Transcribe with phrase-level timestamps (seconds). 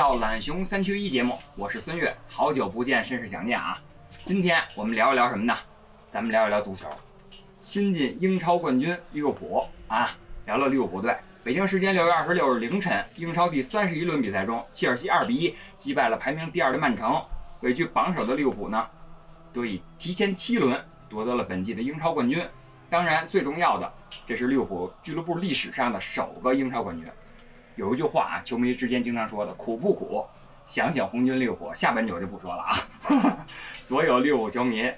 [0.00, 3.78] 到懒熊三缺一节目，我是孙悦，好久不见，甚是想念啊！
[4.24, 5.54] 今天我们聊一聊什么呢？
[6.10, 6.88] 咱们聊一聊足球。
[7.60, 10.08] 新晋英超冠军利物浦啊，
[10.46, 11.14] 聊聊利物浦队。
[11.44, 17.20] 北京时间六月二十六日凌晨，英超第三十一轮比赛中，切尔西二比一击败了排名第二的曼城，
[17.60, 18.86] 位居榜首的利物浦呢，
[19.52, 22.42] 得以提前七轮夺得了本季的英超冠军。
[22.88, 23.92] 当然，最重要的，
[24.26, 27.06] 这是利物浦俱乐部历史上的首个英超冠军。
[27.76, 30.24] 有一句话啊，球迷之间经常说的“苦不苦”，
[30.66, 33.46] 想想红军利物浦，下半句我就不说了啊。
[33.80, 34.90] 所有利物浦球迷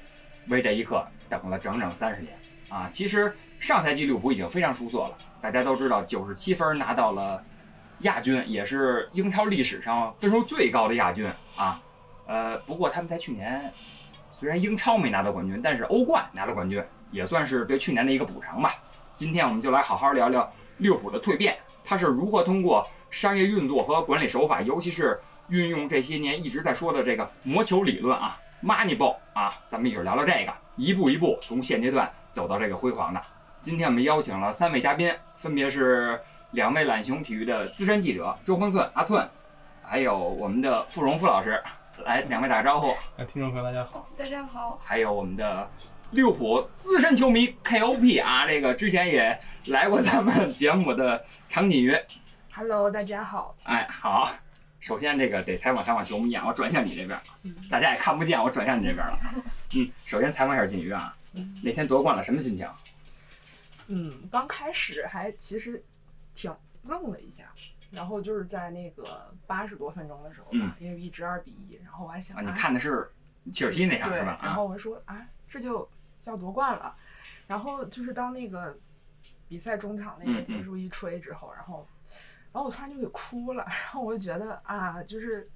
[0.49, 2.37] 为这一刻等了整整三十年
[2.69, 2.89] 啊！
[2.91, 7.43] 其实上赛季利物浦已经非常出色了，大家都知道，九十七分拿到了
[8.01, 11.81] 亚军，也是英超历史上分数最高的亚军啊。
[12.27, 13.73] 呃，不过他们在去年
[14.31, 18.75] 虽然英超没拿到冠军，但是欧冠拿了冠军，也算是对去年的一个补偿吧。
[19.13, 21.57] 今天我们就来好好聊聊利物浦的蜕变。
[21.85, 33.21] 他是如何通过商业运作和管理手法，尤其是运用这些年一直在说的这个魔球理论啊，Moneyball 啊，咱们一会儿聊聊这个，一步一步从现阶段走到这个辉煌的。
[33.61, 36.21] 今天我们邀请了三位嘉宾，分别是
[36.53, 39.29] 两位懒熊体育的资深记者周峰寸阿寸，
[39.83, 41.63] 还有我们的傅荣富老师，
[42.05, 42.95] 来两位打个招呼。
[43.17, 45.71] 哎，听众朋友大家好，大家好，还有我们的
[46.13, 51.97] 利物浦资深球迷 KOP 啊，这个之前也来过咱们节目的常锦瑜。
[52.53, 53.57] Hello，大家好。
[53.63, 54.31] 哎，好，
[54.79, 57.19] 首先这个得采访采访球迷啊，我转向你这边，
[57.71, 59.19] 大家也看不见，我转向你这边了。
[59.75, 61.17] 嗯，首先采访一下锦瑜啊，
[61.63, 62.69] 那天夺冠了，什么心情？
[63.87, 65.83] 嗯，刚开始还其实
[66.35, 67.45] 挺愣了一下，
[67.91, 73.11] 然后就是在那个八十多分钟的时候吧，因为一直二比一，然后我还想，你看的是
[73.51, 74.33] 切尔西那场是吧？
[74.33, 75.89] 啊，然后我说啊，这就
[76.25, 76.95] 要夺冠了，
[77.47, 78.79] 然后就是当那个
[79.49, 81.87] 比赛中场那个嗯结束一吹之后，然后，
[82.53, 85.51] 然后我突然就给哭了， 然后我就觉得啊，就是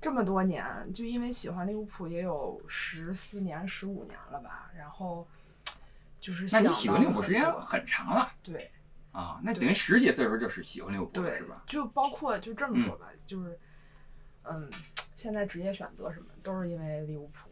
[0.00, 5.26] 这么多年，就因为喜欢利物浦也有十四年、十五年了吧，然后
[6.20, 8.70] 就是那你喜欢利物浦时间很长了对
[9.12, 13.58] 啊，那等于十几岁的时候就是喜欢利物浦了对是吧？，就包括就这么说吧，就是
[14.44, 14.70] 嗯，
[15.16, 17.45] 现在职业选择什么都是因为利物浦。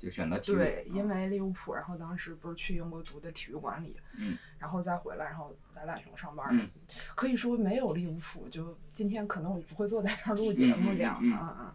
[0.00, 0.56] 就选择体育。
[0.56, 6.68] 对，因为为利物浦，然后当时不是去英国读的体育管理，嗯，然后再回来，然后来懒熊上班，嗯，
[7.14, 11.74] 可以说没有利物浦，就今天可能我就不会坐在这儿录节目这样，嗯嗯嗯嗯嗯。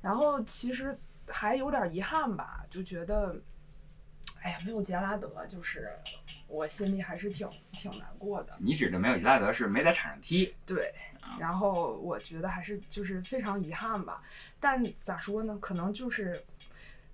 [0.00, 3.36] 然后其实还有点遗憾吧，就觉得，
[4.42, 5.88] 哎呀，没有杰拉德，就是
[6.48, 8.52] 我心里还是挺挺难过的。
[8.58, 10.92] 你指的没有杰拉德是没在场上踢，对，
[11.38, 14.20] 然后我觉得还是就是非常遗憾吧。
[14.58, 15.56] 但咋说呢？
[15.60, 16.44] 可能就是，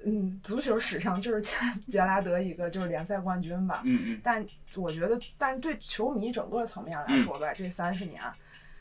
[0.05, 1.53] 嗯，足球史上就是 杰
[1.89, 3.83] 杰拉德一个就是联赛冠军吧。
[3.85, 8.23] 嗯嗯，但我觉得，但是对球迷整个层面来说吧，这三十年，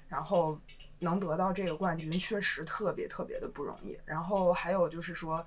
[0.07, 0.59] 然后
[1.00, 3.97] 能得到这个冠军，确实特别特别的不容易。
[4.05, 5.45] 然后还有就是说，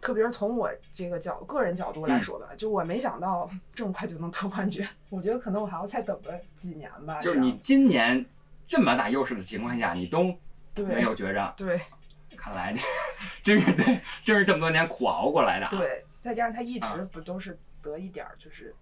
[0.00, 7.20] 特别是从我这个角个人角度来说吧，就我没想到 这么快就能得冠军，我觉得可能我还要再等个几年吧。
[7.20, 8.24] 就是你今年
[8.64, 10.24] 这么大优势的情况下，你都
[10.86, 11.80] 没有觉着，对
[12.40, 12.74] 看来
[13.42, 15.70] 这 真是对，真是这么多年苦熬过来的啊。
[15.70, 18.74] 对，再加上他一直啊不都是得一点儿就是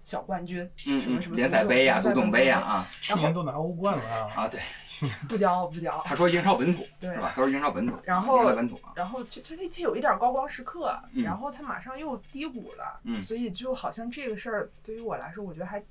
[0.00, 4.60] 小冠军，什么什么联赛杯呀、足总杯呀啊去年都拿欧冠了啊，啊，对，
[5.28, 6.02] 不骄傲不骄傲。
[6.04, 7.32] 他说英超本土对是吧？
[7.34, 15.82] 他说英超本土，然后英超本土啊，然后就就他他有一点高光时刻，嗯然后他马上又低谷了，嗯所以就好像这个事儿对于我来说，我觉得还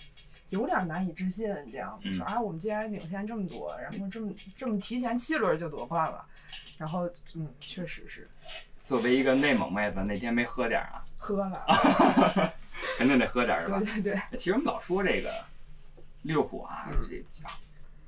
[0.50, 1.48] 有点难以置信。
[1.72, 6.26] 这样嗯说啊，我们竟然领先这么多，然后这么这么提前七轮就夺冠了，
[6.78, 8.28] 然后嗯，确实是
[8.84, 11.66] 作为一个内蒙妹子，那天没喝点儿啊，喝了，
[12.98, 14.02] 肯定得喝点儿是吧对？
[14.02, 15.32] 对对，其实我们老说这个
[16.24, 17.24] 利物浦啊，嗯这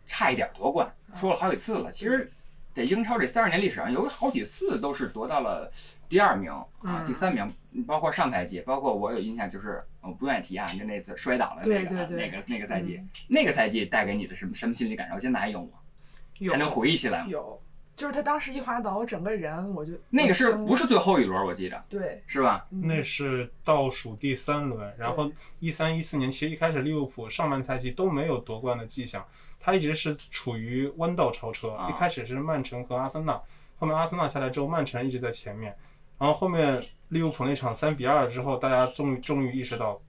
[0.06, 1.92] 差一点夺冠，说了好几次了。
[1.92, 2.30] 其实
[2.74, 5.72] 在英超这三十年历史上有好几次都是夺到了
[6.10, 7.50] 第二名啊、嗯第三名，
[7.86, 15.20] 包括上赛季，包括我有印象，就是我不愿意提啊，就那次摔倒了那个对对对那个那个赛季，嗯那个赛季带给你的什么什么心理感受？
[15.20, 15.72] 现在还有吗？
[16.40, 17.28] 有还能回忆起来吗？
[17.30, 17.62] 有，
[17.96, 21.46] 就是他当时一滑倒，我整个人我就那个是不是最后一轮？
[21.46, 22.66] 我记得对，是吧？
[22.72, 29.24] 嗯那是倒数第三轮，然后一三一四年，其实一开始利物浦上半赛季都没有夺冠的迹象，
[29.60, 31.70] 他一直是处于弯道超车。
[31.72, 33.40] 啊一开始是曼城和阿森纳，
[33.78, 35.76] 后面阿森纳下来之后，曼城一直在前面，
[36.22, 36.80] 然后后面
[37.10, 40.00] 利物浦那场三比二之后，大家终于终于意识到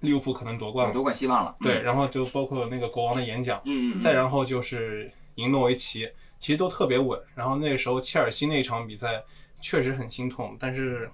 [0.00, 0.92] 利物浦可能夺冠了。
[0.92, 1.54] 夺冠希望了。
[1.60, 6.10] 对，，然后就包括那个国王的演讲，嗯嗯，再然后就是赢诺维奇，
[6.40, 7.16] 其实都特别稳。
[7.36, 9.22] 然后那个时候切尔西那场比赛
[9.60, 11.08] 确实很心痛，但是，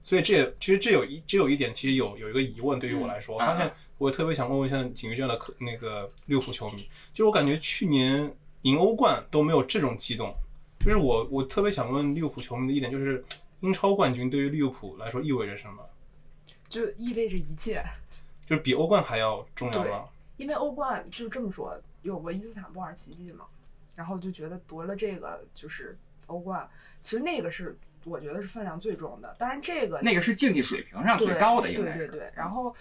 [0.00, 10.32] 所以这也其实这有一这有一点，其实有有一个疑问对于我来说，嗯我发现我特别想问问像景瑜这样的客那个利物浦球迷，就是我感觉去年赢欧冠都没有这种激动，
[10.78, 13.24] 就是我我特别想问利物浦球迷的一点就是。
[13.62, 15.84] 英超冠军对于利物浦来说意味着什么？
[16.68, 17.82] 就意味着一切。
[18.46, 20.08] 就是比欧冠还要重要吗？
[20.36, 23.46] 因为欧冠就这么说，有过伊斯坦布尔奇迹嘛，
[23.96, 26.68] 然后就觉得夺了这个就是欧冠，
[27.00, 29.34] 其实那个是我觉得是分量最重的。
[29.38, 31.98] 当然这个那个是竞技水平上最高的，应该是。
[31.98, 32.32] 对对对。
[32.34, 32.74] 然后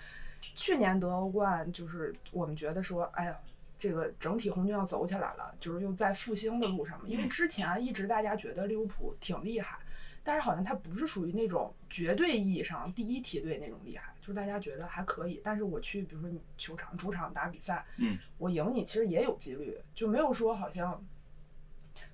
[0.56, 3.38] 去年得欧冠，就是我们觉得说，哎呀。
[3.82, 7.06] 这个整体红军要走起来了，就是又在复兴的路上嘛。
[7.08, 9.76] 因为之前一直大家觉得利物浦挺厉害，
[10.24, 15.42] 但是好像他不是属于那种绝对意义上第一梯队那种厉害，就是大家觉得还可以。
[15.44, 21.04] 但是我去，比如说你球场主场打比赛，嗯，我赢你其实也有几率，就没有说好像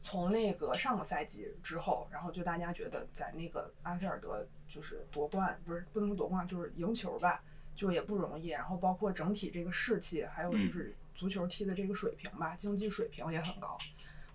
[0.02, 7.44] 从那个上个赛季之后，然后就大家觉得在那个安菲尔德就是夺冠，不是不能夺冠，就是赢球吧，
[7.76, 8.48] 就也不容易。
[8.48, 13.78] 然后包括整体这个士气，还有就是足球踢的这个水平吧，竞技水平也很高。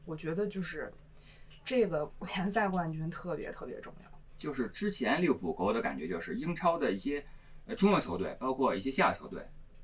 [0.05, 0.93] 我觉得就是
[1.65, 4.11] 这个联赛冠军特别特别重要。
[4.37, 7.25] 就是之前利物浦给我的感觉就是英超的一些
[7.67, 9.41] 呃中游球队，包括一些下游球队，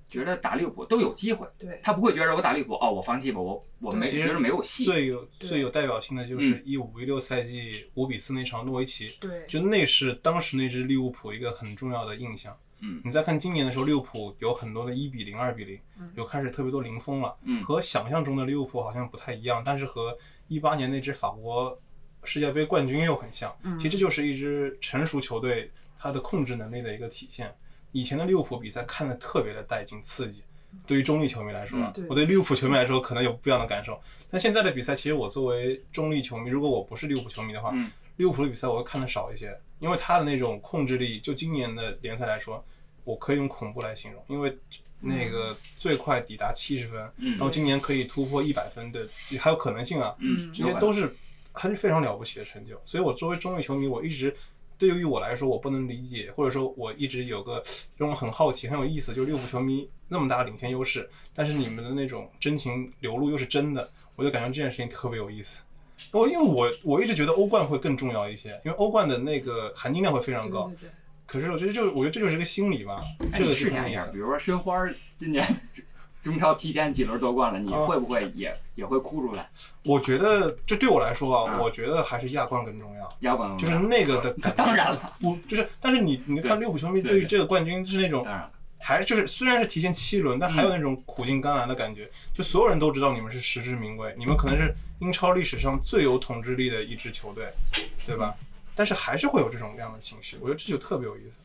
[0.09, 4.85] 觉得打利物浦都有机会，对，他不会觉得我打利物浦哦，我放弃吧，我我没觉得没有戏。
[4.85, 12.59] 最有最有代表性的就是一五一六赛季五比四那场诺维奇，对，就那是当时那支利物浦一个很重要的印象。
[12.81, 13.01] 嗯。
[13.05, 17.63] 你再看今年的时候，利物浦有很多的一比零、二比零嗯，有开始特别多零封了，嗯。
[17.65, 20.17] 和想象中的利物浦好像不太一样，但是和
[20.49, 21.79] 一八年那支法国
[22.25, 23.55] 世界杯冠军又很像。
[23.63, 23.79] 嗯。
[23.79, 27.55] 其实这就是一支成熟球队它的控制能力的一个体现。
[27.93, 30.43] 以前的利物浦比赛看的特别的带劲刺激，
[30.87, 33.99] 对于中立球迷来说啊嗯对，我对利物浦球迷来说可能有不一样的感受。
[34.31, 42.63] 但现在的比赛，其实我作为中立球迷，如果我不是利物浦球迷的话，嗯利物浦的比赛我会看的少一些，因为他的那种控制力，就今年的联赛来说，
[43.05, 44.57] 我可以用恐怖来形容，因为
[45.01, 51.15] 那个最快抵达七十分，嗯到今年可以突破一百分的，还有可能性啊，嗯，这些都是
[51.53, 52.81] 还是非常了不起的成就。
[52.85, 54.35] 所以我作为中立球迷，我一直
[54.77, 57.63] 对于我来说，我不能理解，或者说我一直有个
[57.97, 65.63] 让我很好奇、很有意思，就是利物浦球迷那么大的领先优势，但是你们的那种真情流露又是真的，我就感觉这件事情特别有意思。
[66.13, 70.69] 我因为我我一直觉得欧冠会更重要一些，因为欧冠的那个含金量会非常高。
[70.69, 70.91] 对对对。
[71.27, 73.03] 可是我觉得就我觉得这就是一个心理吧，
[73.33, 74.13] 哎这个你试想一下，是很有意思。
[74.13, 74.75] 比如说申花
[75.17, 75.47] 今年
[76.23, 79.49] 中超提前几轮夺冠了，你啊会不会也也会哭出来？
[79.85, 83.09] 我觉得这对我来说啊，啊我觉得还是亚冠更重要。
[83.21, 92.11] 亚冠就是那个的 感觉，当然了，不就是，但是你你看利物浦球迷对对于这个冠军是那种当然了，还就是虽然是提前七轮，但还有那种苦尽甘来的感觉。
[92.33, 97.51] 就所有人都知道你们是实至名归，你们可能是英超历史上最有统治力的一支球队，
[98.07, 98.35] 对吧？
[98.75, 101.41] 但是还是会有这种样的情绪，我觉得这就特别有意思，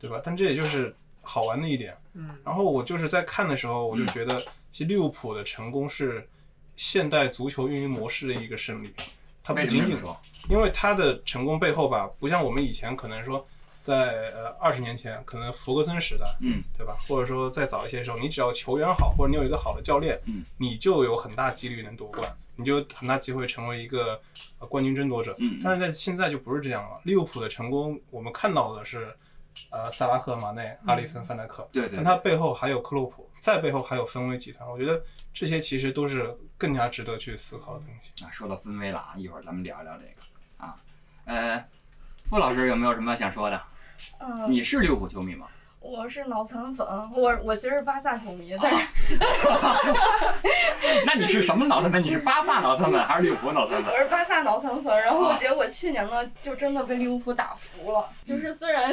[0.00, 0.20] 对吧？
[0.24, 1.96] 但这也就是好玩的一点。
[2.14, 4.40] 嗯，然后我就是在看的时候，我就觉得
[4.70, 6.28] 其实利物浦的成功是
[6.76, 8.92] 现代足球运营模式的一个胜利，
[9.42, 9.98] 它不仅仅？
[10.48, 13.44] 因为它的成功背后吧，不像我们以前可能说
[13.82, 16.96] 在呃二十年前，可能弗格森时代，嗯，对吧？
[17.08, 24.20] 或者说再早一些时候，你只要球员好，或者你有一个好的教练，嗯，你就有很大几率能夺冠，你就很大机会成为一个、
[24.58, 25.34] 呃、冠军争夺者。
[25.38, 27.00] 嗯，但是在现在就不是这样了。
[27.04, 29.16] 利物浦的成功，我们看到的是，
[29.70, 34.68] 呃，萨拉赫、马内、阿里森、范戴克，对对但，他背后还有克洛普，在背后还有分威集团。
[34.68, 35.00] 我觉得
[35.32, 38.24] 这些其实都是更加值得去思考的东西。
[38.24, 40.76] 啊，说到分威了啊，一会儿咱们聊一聊这个啊。
[41.26, 41.64] 呃，
[42.28, 43.62] 傅老师有没有什么想说的？
[44.18, 45.46] 呃，你是利物浦球迷吗？
[45.80, 48.88] 我是脑残粉，我我其实是巴萨球迷，但是
[51.06, 52.02] 那你是什么脑残粉？
[52.02, 53.94] 你是巴萨脑残粉还是利物浦脑残粉？
[53.94, 54.96] 我是巴萨脑残粉。
[55.00, 58.08] 然后啊结果去年呢，就真的被利物浦打服了。
[58.24, 58.92] 就是虽然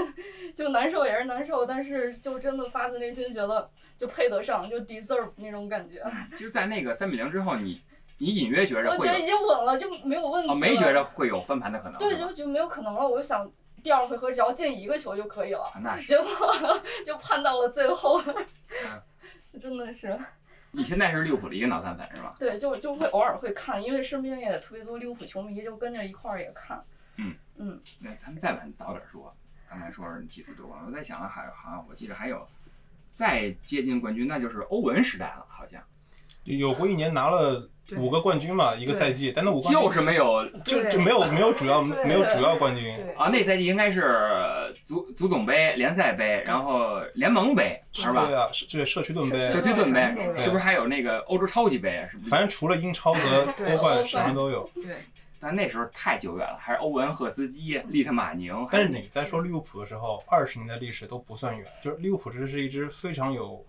[0.53, 6.03] 就难受也是难受，但是就真的发自内心觉得就配得上，就 deserve 那种感觉。
[6.31, 7.81] 就是在那个三比零之后，你
[8.19, 10.59] 你隐约觉着我觉得已经稳了，就没有问题啊，了。
[10.59, 11.97] 没觉着会有翻盘的可能。
[11.97, 13.05] 对，就就没有可能了。
[13.07, 13.49] 我就想
[13.85, 15.65] 第二回合只要进一个球就可以了。
[15.65, 16.07] 啊那是。
[16.07, 16.27] 结果
[17.05, 19.01] 就判到了最后，嗯
[19.61, 20.19] 真的是。
[20.71, 22.35] 你现在是利物浦的一个脑残粉是吧？
[22.39, 26.83] 对，就就会偶尔会看，因为身边也特别多利物浦球迷，就跟着一块儿也看。
[27.17, 29.31] 嗯嗯，那咱们再往早点说，
[29.69, 32.43] 刚才说是几次夺冠，我在想还好像我记得还有
[33.07, 35.79] 再接近冠军，那就是欧文时代了，好像
[36.43, 48.35] 有过一年拿了对五个冠军嘛，一个赛季，但那五个冠军就是没有就就没有没有主要没有主要冠军，啊，那赛季应该是足足总杯、联赛杯，然后联盟杯是吧对？
[48.35, 52.07] 啊，是这社区盾杯，社区盾杯是不是还有那个欧洲超级杯啊？
[52.09, 52.29] 是不是？
[52.29, 54.67] 反正除了英超和欧冠欧冠什么都有。
[54.73, 54.95] 对，
[55.39, 58.67] 但那时候太久远了，还是欧文、赫斯基、利特马宁。
[58.71, 63.63] 但是你在说利物浦的时候，二十年的历史都不算远，就是利物浦这是一支非常有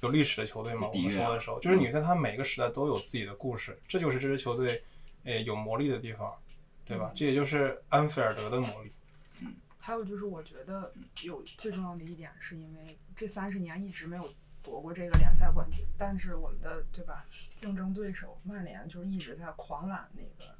[0.00, 0.88] 有历史的球队嘛。
[0.88, 4.82] 我们说的时候，就是你在他每个时代都有自己的故事，这就是这支球队
[5.24, 6.34] 诶有魔力的地方，
[6.84, 7.12] 对吧？
[7.14, 8.90] 这也就是安菲尔德的魔力。
[9.40, 10.92] 嗯还有就是我觉得
[11.22, 14.30] 有最重要的一点，是因为这三十年一直没有
[14.62, 20.54] 夺过这个联赛冠军，但是我们的对吧竞争对手曼联就是一直在狂揽那个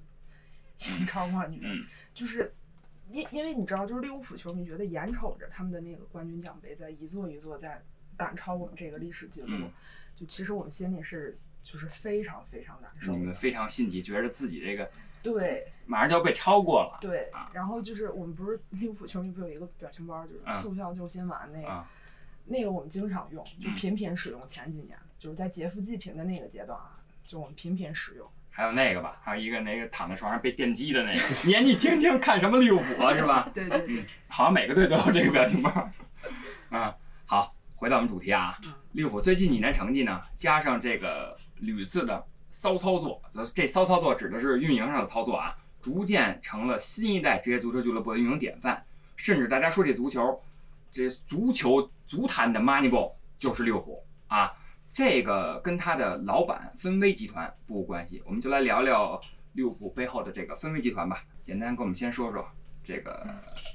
[0.99, 2.53] 英超冠军，嗯就是
[3.11, 7.85] 因因为你知道，就是利物浦球迷觉得眼瞅着他们的那个冠军奖杯在一座一座在
[8.21, 9.71] 赶超我们这个历史记录，嗯
[10.15, 13.19] 就其实我们心里是就是非常非常难受的。
[13.19, 14.91] 你们非常心急，觉得自己这个
[15.23, 16.99] 对马上就要被超过了。
[17.01, 21.89] 对啊，然后就是我们不是利物浦球迷不有一个表情包，就是啊速效救心丸那个，啊
[22.45, 24.47] 那个我们经常用，就嗯频频使用。
[24.47, 28.29] 前几年就是在劫富济贫的那个阶段啊，就我们频频使用。
[28.53, 33.49] 还有那个吧，还有一个那个躺在床上被电击的那个，年纪轻轻看什么利物浦啊，是吧？
[33.55, 35.91] 对对对，好像每个队都有这个表情包。
[36.71, 36.99] 嗯，好，
[37.81, 43.23] 回到我们主题啊嗯，利物浦最近几年成绩呢，加上这个屡次的骚操作，
[43.55, 48.85] 这骚操作指的是运营上的操作啊，逐渐成了新一代职业足球俱乐部的运营典范。
[49.17, 50.43] 甚至大家说起足球，
[50.93, 54.53] 这足球足坛的 Moneyball 就是利物浦啊。
[54.93, 59.19] 这个跟他的老板芬威集团不无关系，我们就来聊聊
[59.55, 61.25] 利物浦背后的这个芬威集团吧。
[61.41, 62.47] 简单跟我们先说说
[62.91, 63.25] 这个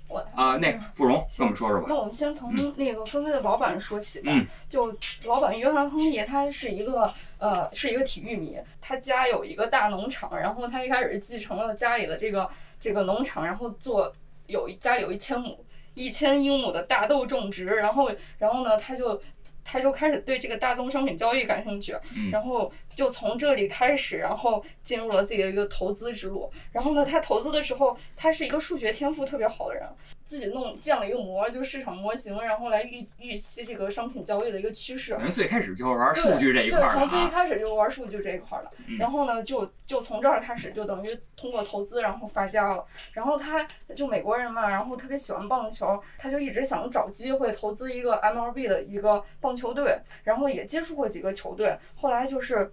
[0.09, 1.85] 我啊，那傅荣跟我们说说吧。
[1.87, 4.31] 那我们先从那个分飞的老板说起吧。
[4.33, 4.93] 嗯就
[5.23, 14.11] 老板约翰·亨利，他是一个呃是一个体育迷，他家有一个大农场，然后他一开始继承了家里的这个这个农场，然后做
[14.47, 19.21] 有一家里有一千亩一千英亩的大豆种植，然后然后呢他就。
[19.65, 26.49] 他就开始对这个大宗商品交易感兴趣，嗯然后就从这里开始，然后进入了自己的一个投资之路。
[26.71, 29.83] 然后呢，他投资的时候，他是一个数学天赋特别好的人，
[30.25, 35.13] 自己弄建了一个模，就市场模型，然后来预预期这个商品交易的一个趋势。
[35.13, 37.35] 等于最开始就是玩数据这一块对，儿从最一。
[37.35, 42.85] 开始就玩数据这一块儿的，嗯然后呢，就就从这儿开始，就等于通过投资然后发家了。
[43.11, 52.71] 然后他就美国人嘛，然后特别喜欢棒球，他就一直想找机会投资一个 MLB 的一个棒球队，然后也接触过几个球队，后来就是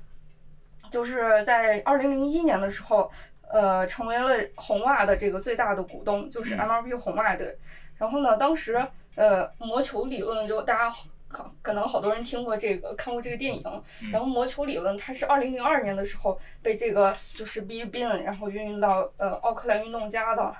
[0.89, 3.11] 就是在二零零一年的时候，
[3.53, 6.59] 呃，成为了红袜的这个最大的股东，就是嗯。
[6.59, 7.55] MLB 红袜队。
[7.99, 8.83] 然后呢，当时
[9.15, 10.97] 呃，魔球理论就大家
[11.29, 13.63] 可可能好多人听过这个，看过这个电影。
[14.03, 14.11] 嗯。
[14.11, 20.55] 然后魔球理论它是二零零二年的时候被这个就是 Big Ben 然后运用到呃奥克兰运动家的。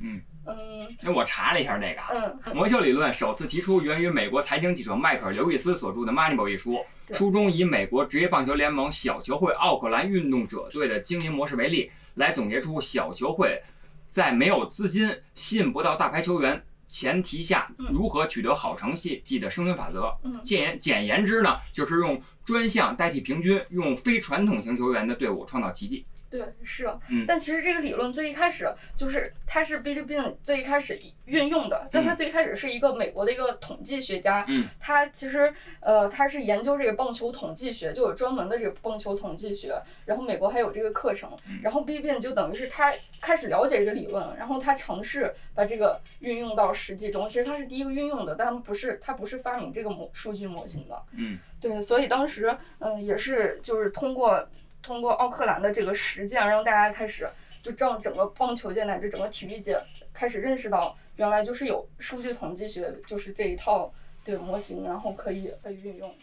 [0.00, 0.20] 嗯。
[0.46, 0.88] 嗯。
[1.02, 2.08] 那我查了一下这个啊，
[2.46, 2.56] 嗯。
[2.56, 6.82] 魔球理论首次提出源于美国财经记者迈克尔·刘易斯所著的《Moneyball》一书，
[7.12, 13.62] 书中以美国职业棒球联盟小球会奥克兰运动者队的经营模式为例，来总结出小球会
[14.08, 20.12] 在没有资金、吸引不到大牌球员前提下嗯如何取得好成绩的生存法则。
[20.24, 26.04] 嗯简言简言之呢，就是用专项代替平均，用非传统型球员的队伍创造奇迹。
[26.30, 41.28] 对，是嗯，但其实这个理论最一开始就是它是 Billy Bean 最一开始运用的，但他最一开始是一个美国的一个统计学家，嗯，他其实呃他是研究这个棒球统计学，就有专门的这个棒球统计学，然后美国还有这个课程，
[41.62, 54.48] 然后 Billy Bean 就等于是他开始了解这个理论，然后他尝试把这个运用到实际中，其实他是第一个运用的，但不是他不是发明这个模数据模型的，嗯，对，所以当时嗯、呃也是就是通过。
[54.82, 57.28] 通过奥克兰的这个实践，让大家开始
[57.62, 59.80] 就让整个棒球界乃至整个体育界
[60.12, 63.92] 开始认识到，原来就是有数据统计学就是这一套
[64.24, 66.14] 对模型，然后可以被运用。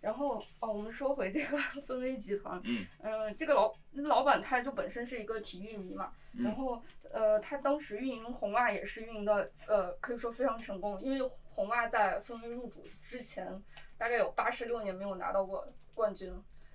[0.00, 1.56] 然后哦，我们说回这个
[1.86, 13.48] 分威集团，嗯呃这个老老板他就本身是一个体育迷嘛，嗯然后呃他当时运营红袜也是运营的呃可以说非常成功，因为红袜在分威入主之前
[13.96, 16.30] 大概有八十六年没有拿到过冠军。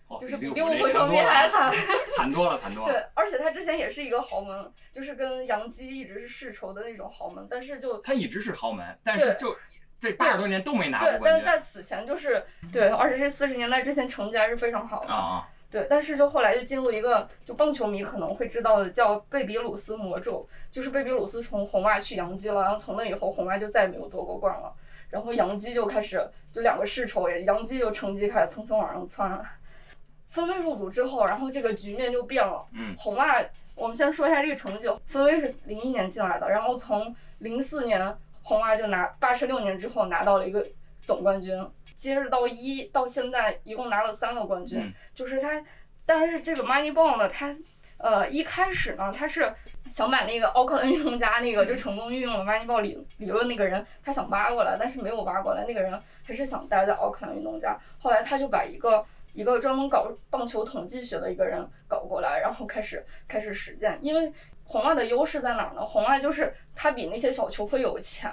[0.10, 1.72] 哦就是比利物浦球迷还惨。
[2.18, 2.94] 惨多了，惨多了。
[2.94, 9.56] 对，而且他之前也是一个豪门，就是跟杨基一直是世仇的那种豪门，但是就他一直是豪门，但是就
[10.00, 15.14] 这八十多年都没拿过对，冠但是在此前就是对，而且是四十年代之前成绩还是非常好的。
[15.14, 15.48] 啊啊！
[15.72, 24.74] 对，但是就后来就进入一个就棒球迷可能会知道的叫贝比鲁斯魔咒，就是贝比鲁斯从红袜去洋基了，然后从那以后红袜就再也没有夺过冠了，
[25.12, 29.46] 然后洋基就开始就两个世仇也，洋基就成绩开始蹭蹭往上窜，
[30.30, 33.44] 分威入组之后，然后这个局面就变了，嗯，红袜
[33.76, 40.66] 我们先说一下这个成绩，分威是零一年进来的，然后从零四年红袜就拿八十六年之后拿到了一个
[41.04, 41.62] 总冠军。
[41.96, 45.62] 接着到一到现在一共拿了三个冠军，嗯就是他，
[46.06, 47.54] 但是这个 Moneyball 呢，他
[47.98, 49.54] 呃一开始呢，他是
[49.90, 57.78] 想把那个奥克兰运动家那个就成功运用了 Moneyball 理理论那个人，他想挖过来，但是没有挖过来，那个人还是想待在奥克兰运动家。
[57.98, 63.98] 后来他就把一个一个专门搞棒球统计学的一个人搞过来，然后开始开始实践。
[64.02, 64.32] 因为
[64.64, 65.86] 红袜的优势在哪儿呢？
[65.86, 68.32] 红袜就是他比那些小球会有钱，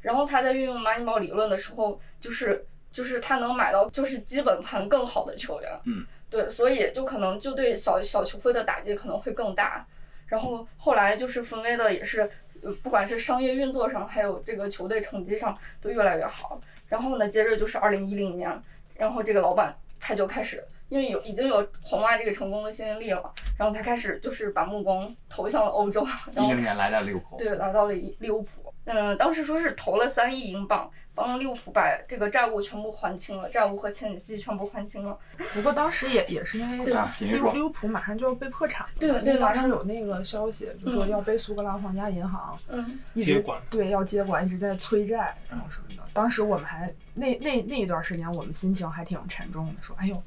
[0.00, 2.66] 然后他在运用 Moneyball 理论的时候，就是。
[2.94, 9.84] 就是他能买到就是基本盘更好的球员，嗯，对，所以就可能就对小小球会的打击可能会更大。
[10.28, 12.20] 然后后来就是分威的也是，
[12.62, 16.60] 呃，不管是商业运作上，还有这个球队成绩上都越来越好。
[16.86, 18.62] 然后呢，接着就是二零一零年，
[18.94, 28.72] 然后这个老板他就开始，因为有已经有红袜这个成功的吸引力了，然后他开始就是把目光投向了欧洲，然后一零年来到利物浦，对来到了利物浦。
[28.84, 35.16] 嗯，当时说是投了三亿英镑，帮利物浦把这个债务全部还清了，债务和欠息全部还清了。
[35.52, 46.02] 不过当时也也是因为利物利物浦马上就要被破产了，对因为当时对马上有那个消息，就说嗯要被苏格兰皇家银行嗯，一直接管对要接管，一直在催债，然后什么的。
[46.12, 50.22] 当时我们还那那那一段时间，我们心情还挺沉重的，说哎呦，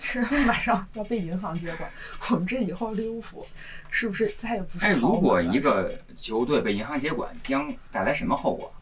[0.00, 1.88] 是马上要被银行接管，
[2.30, 3.46] 我们这以后利物浦
[3.90, 8.72] 是不是再也不是哎，如果一个球队被银行接管，将带来什么后果？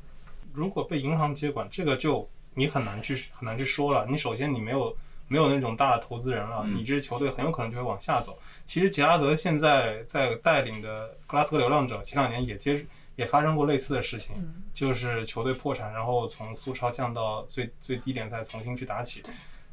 [0.52, 4.07] 如果被银行接管，这个就你很难去很难去说了。
[4.09, 4.97] 你首先你没有
[5.28, 8.38] 没有那种大的投资人了，嗯你这支球队很有可能就会往下走。
[8.66, 12.85] 其实杰拉德现在在带领的格拉斯哥流浪者，前两年也接
[13.16, 19.23] 也发生过类似的事情，嗯就是球队破产，然后从苏超降到最最低点，再重新去打起。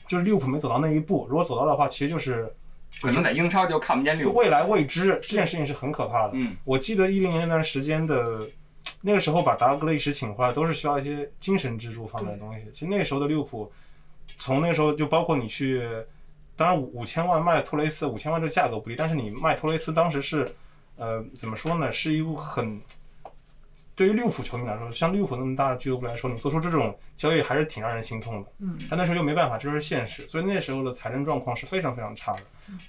[0.05, 2.53] 就是利物浦没走到那一步，如果走到的话，其实就是
[3.01, 4.37] 可能在英超就看不见利物浦。
[4.37, 6.31] 未来未知这件事情是很可怕的。
[6.35, 8.48] 嗯，我记得一零年那段时间的，
[9.07, 12.65] 那个时候把达格雷什请回来，都是需要一些精神支柱方面的东西。
[12.74, 13.72] 其实那时候的利物浦，
[14.37, 15.81] 从那时候就包括你去，
[16.57, 20.53] 当然五五千万卖托雷斯，五千万这个价格不低，但是你卖托雷斯当时是，
[20.98, 22.81] 呃，怎么说呢，是一部很。
[23.96, 28.51] 对于利物浦球迷来说，像利物浦那么大的俱乐部来说，你做出这种交易还是挺让人心痛的。
[28.59, 32.41] 嗯，但那时候又没办法，这就是现实，所以那时候的财政状况是非常非常差的。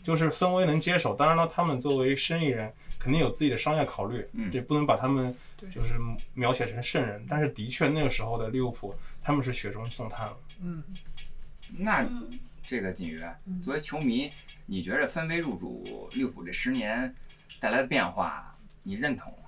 [0.02, 4.50] 就是氛围能接手，当然了，他们作为生意人肯定有自己的商业考虑，嗯。
[4.50, 5.34] 这不能把他们
[5.70, 5.94] 就是
[6.34, 7.24] 描写成圣人。
[7.28, 10.36] 但是的确，那个时候的利物浦他们是雪中送炭了。
[10.60, 10.82] 嗯，
[11.76, 12.28] 那嗯。
[12.66, 13.62] 这个锦瑜嗯。
[13.62, 14.30] 作为球迷，
[14.66, 17.14] 你觉得分威入主利物浦这十年
[17.60, 19.38] 带来的变化，你认同吗？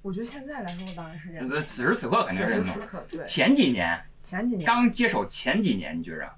[0.00, 2.74] 我觉得现在来说当然是这样，呃此时此刻肯定此时是认同。
[2.74, 3.24] 此刻对。
[3.24, 4.64] 前几年前几年。
[4.64, 6.32] 刚接手前几年，你觉着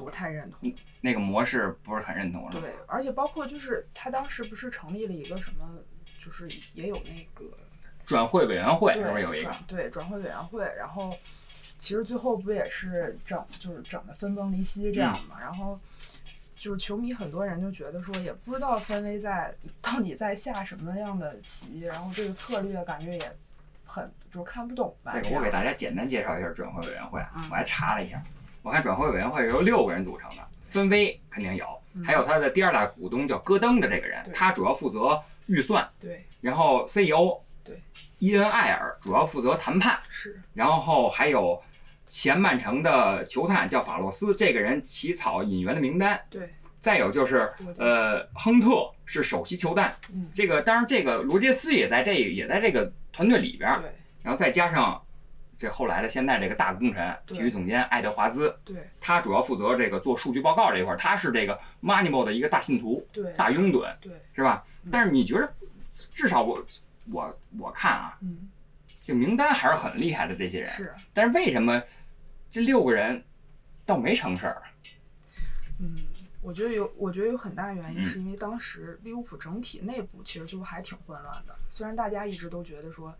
[0.00, 0.72] 不太认同。
[1.00, 2.60] 那个模式不是很认同了？
[2.60, 5.68] 对，而且包括就是他当时不是成立了一个什么，
[6.18, 7.44] 就是也有那个
[8.04, 9.44] 转会委员会对是不是有一个？
[9.44, 11.16] 转对转会委员会，然后
[11.78, 15.78] 其实最后不也是整就是整的分崩离析这样嗯嘛，然后。
[16.56, 23.36] 就是球迷很多人就觉得说，也不知道分威在到底在下什么样的棋，然后这个策略感觉也
[23.86, 25.12] 很就是看不懂吧。
[25.14, 27.18] 这个我给大家简单介绍一下转会委员会
[27.50, 28.22] 我还查了一下，
[28.62, 31.66] 我看转会委员会是由六个人组成的，分威肯定有，
[32.04, 37.80] 还有他的第二大股东叫戈登的这个人，他主要负责预算，对然后 CEO 对
[38.18, 41.60] 伊恩艾尔主要负责谈判，是然后还有
[42.06, 53.70] 前曼城的球探叫法洛斯，这个人起草引援的名单，对，再有就是呃亨特是首席球探，嗯这个当然这个罗杰斯也在这也在这个团队里边
[54.22, 55.02] 然后再加上
[55.60, 64.88] 这后来的现在这个大功臣体育总监爱德华兹，对他主要负责这个做数据报告这一块儿，他是这个 Moneyball 的一个大信徒、对大拥趸，对，是吧嗯？
[64.90, 65.52] 但是你觉得，
[66.14, 66.64] 至少我
[67.12, 68.48] 我我看啊，嗯
[69.02, 71.82] 这名单还是很厉害的这些人，是但是为什么
[72.50, 73.22] 这六个人
[73.84, 74.62] 倒没成事儿？
[75.78, 75.94] 嗯，
[76.40, 81.54] 我觉得有，我觉得有很大原因嗯是因为当时利物浦整体内部其实就还挺混乱的。
[81.68, 83.14] 虽然大家一直都觉得说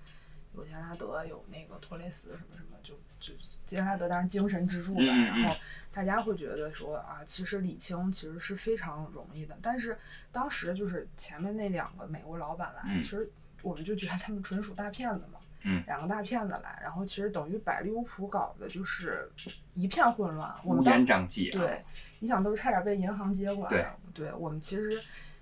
[0.55, 3.33] 有杰拉德有那个托雷斯什么什么，就就
[3.65, 5.57] 杰拉德当然精神支柱吧，嗯嗯嗯然后
[5.93, 9.57] 大家会觉得说啊，其实理清其实是非常容易的。
[9.63, 9.97] 但是
[10.33, 13.31] 当时就是前面那两个美国老板来，嗯其实
[13.63, 15.39] 我们就觉得他们纯属大骗子嘛。
[15.63, 19.31] 嗯两个大骗子来，然后其实等于把利物浦搞的就是
[19.75, 20.51] 一片混乱。
[20.65, 21.53] 我乌烟瘴气啊。
[21.59, 21.85] 对，
[22.19, 23.87] 你想都是差点被银行接管对。
[24.15, 24.99] 对，我们其实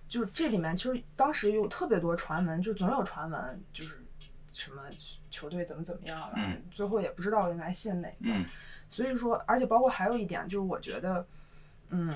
[0.08, 4.04] 就是这里面其实当时有特别多传闻，就总有传闻就是
[4.52, 4.82] 什么
[5.30, 8.16] 球队怎么怎么样了，嗯最后也不知道应该信哪个。
[8.22, 8.46] 嗯
[8.88, 11.26] 所以说，而且包括还有一点就是，我觉得，
[11.90, 12.14] 嗯，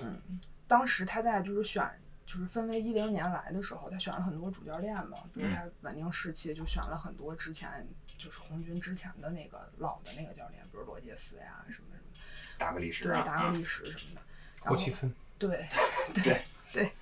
[0.66, 1.88] 当时他在就是选。
[2.24, 12.08] 就是分为一零年来的时候，他选了很多主教练嘛，比如嗯他稳定士气，就选了很多之前就是红军之前的那个老的那个教练，比如罗杰斯呀什么什么，
[12.56, 14.20] 达格利什对，达格利什什么的。
[14.62, 15.66] 然后霍奇森，对
[16.14, 16.42] 对
[16.72, 16.92] 对，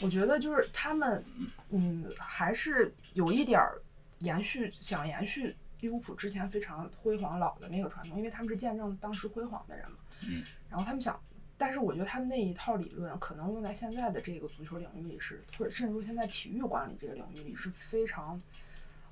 [0.00, 1.24] 我觉得就是他们，
[1.70, 3.80] 嗯，还是有一点儿
[4.20, 9.98] 延续，想延续利物浦之前非常辉煌老的那个传统，因为他们是见证当时辉煌的人嘛。
[10.26, 10.42] 嗯。
[10.68, 11.20] 然后他们想，
[11.56, 18.40] 但是我觉得他们那一套理论可能用在现在的这个足球领域里是，或者甚至说现在体育管理这个领域里是非常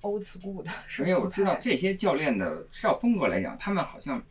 [0.03, 4.23] old school 的，是因为我知道这些教练的执教风格来讲，他们好像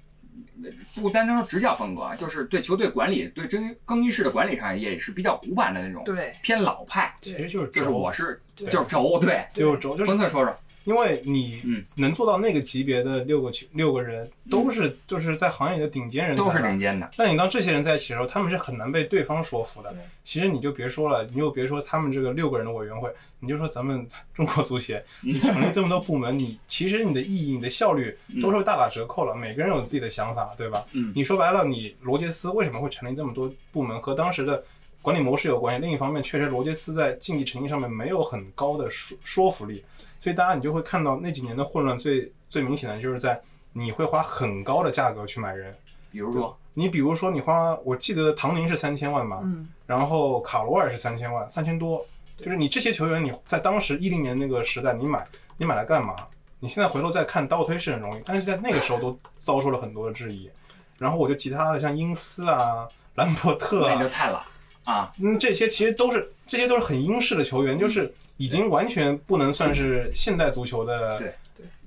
[0.63, 7.13] 呃不单单说执教风格啊，就是对球队管理、对更更衣室的管理上也是比较古板的那种，对偏老派。
[7.21, 9.45] 其实就是就是我是就是轴，对。
[9.53, 10.57] 就是轴，就是冯特说说，
[10.87, 17.11] 因为你嗯能做到那个级别的六个球六个人，都是就是在行业里的顶尖人才都是顶尖的。
[17.17, 19.93] 那你当这些人在一起的时候，他们是很难被对方说服的。
[20.23, 29.35] 其实你就别说了，你就别说他们这个六个人的委员会，你就说咱们中国足协，你成立这么多部门，你 其实你的意义、你的效率都是大打折扣了。
[29.35, 30.85] 每个人有自己的想法，对吧？
[30.93, 34.63] 嗯你说白了，你罗杰斯为什么会成立这么多部门，和当时的
[35.01, 35.81] 管理模式有关系。
[35.81, 39.83] 另一方面，确实罗杰斯在竞技成绩上面没有很高的说说服力，
[40.19, 43.39] 所以大家你就会看到那几年的混乱最最明显的就是在
[43.73, 45.75] 你会花很高的价格去买人。
[46.09, 52.03] 比如说，你比如说，你花，我记得唐宁是三千万吧，嗯，然后卡罗尔是三千万，三千多，
[52.37, 55.23] 就是你这些球员，你在当时一零年那个时代，你买，
[55.57, 56.15] 你买来干嘛？
[56.59, 60.49] 你现在回头再看倒推是很容易，但是在那个时候都遭受了很多的质疑。
[60.97, 64.41] 然后我就其他的像英斯啊、兰伯特啊那就，太老
[64.85, 71.33] 啊，嗯，这些其实都是这些都是很英式的球员，就是已经完全不能算是现代足球的对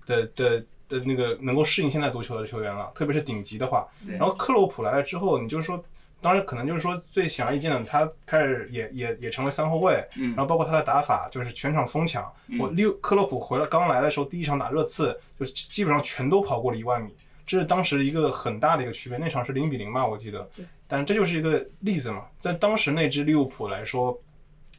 [0.07, 3.89] 的的的那个能够适应现代足球的球员了，特别是顶级的话。
[4.19, 5.83] 然后克洛普来了之后，你就是说，
[6.21, 12.31] 当然可能就是说最显而易见的，他开始也也也成为三后卫，嗯然后包括他的打法就是全场疯抢。
[12.49, 17.15] 嗯我六克洛普回来刚来的时候，第一场打热刺，就是基本上全都跑过了一万米。
[17.47, 20.49] 这是当时一个很大的一个区别，那场是零比零吧，我记得。
[20.87, 24.17] 但这就是一个例子嘛，在当时那支利物浦来说，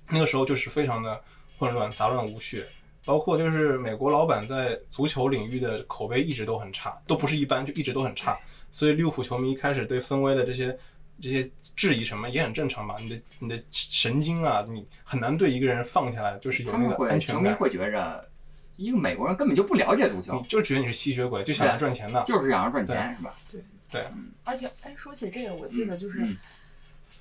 [0.09, 1.19] 那个时候就是非常的
[1.61, 2.65] 混乱、杂乱无序，
[3.05, 8.35] 包括就是美国老板在足球领域的口碑一直都很差，都不是一般，就一直都很差。
[8.71, 10.75] 所以利物浦球迷一开始对分威的这些
[11.19, 12.95] 这些质疑什么也很正常吧？
[12.99, 17.55] 你的你的神经啊，你很难对一个人放下来，就是有那个安全感球迷。
[17.55, 18.27] 会觉着，
[18.75, 22.23] 一个美国人根本就不了解足球你，就觉得你是吸血鬼，就想着赚钱的。
[22.23, 23.35] 就是想要赚钱，是吧？
[23.51, 24.07] 对对
[24.43, 26.35] 而且哎，说起这个，我记得就是嗯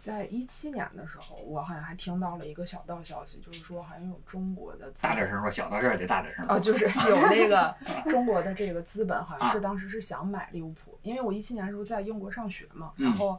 [0.01, 6.43] 在一七年的时候，我好像还听到了一个小道消息，就是说好像有中国的大点声说，小道事儿得大点声。
[6.47, 7.77] 啊，就是有那个
[8.09, 13.39] 中国的这个资本，好像是当时是想买利物浦，因为我一七年的时候在英国上学嘛，嗯然后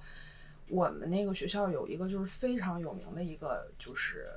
[0.69, 4.28] 我们那个学校有一个就是非常有名的一个就是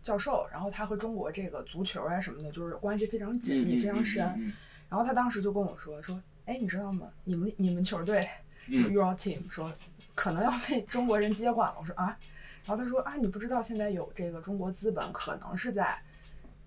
[0.00, 4.24] 教授，然后他和中国这个足球啊什么的，就是关系非常紧密，嗯非常深。
[4.36, 4.52] 嗯嗯
[4.88, 7.08] 然后他当时就跟我说说，哎，你知道吗？
[7.24, 8.22] 你们你们球队
[8.68, 9.68] 就嗯 Euro Team 说
[10.16, 11.76] 可能要被中国人接管了。
[11.78, 12.18] 我说啊，
[12.64, 15.96] 然后他说啊，你不知道现在有这个中国资本可能是在。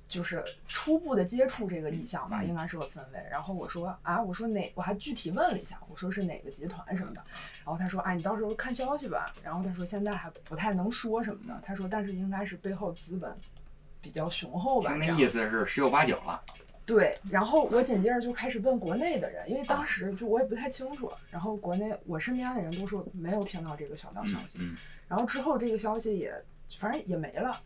[0.08, 3.24] 就是初步的接触这个意向吧，嗯应该是个氛围。
[3.30, 7.24] 然后我说啊，我说哪，我还具体问了一下，我说是哪个集团什么的。
[7.64, 9.32] 然后他说啊，你到时候看消息吧。
[9.44, 11.62] 然后他说现在还不太能说什么的。
[11.64, 13.38] 他说但是应该是背后资本
[14.02, 15.12] 比较雄厚吧，听那。
[15.12, 16.44] 意思是十有八九了。
[16.90, 24.76] 对，然后我紧接着就开始问国内的人，因为当时就我也不太清楚，然后国内我身边的人都说没有听到这个小道嗯消息，嗯，
[25.08, 26.34] 然后之后这个消息也
[26.80, 27.62] 反正也没了，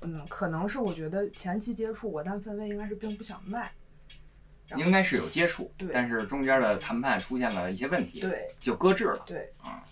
[0.00, 3.70] 嗯，可能是我觉得前期接触过，但氛围应该是并不想卖，
[4.76, 9.22] 应该是有接触对，但是中间的谈判出现了一些问题，对就搁置了。
[9.24, 9.84] 对，啊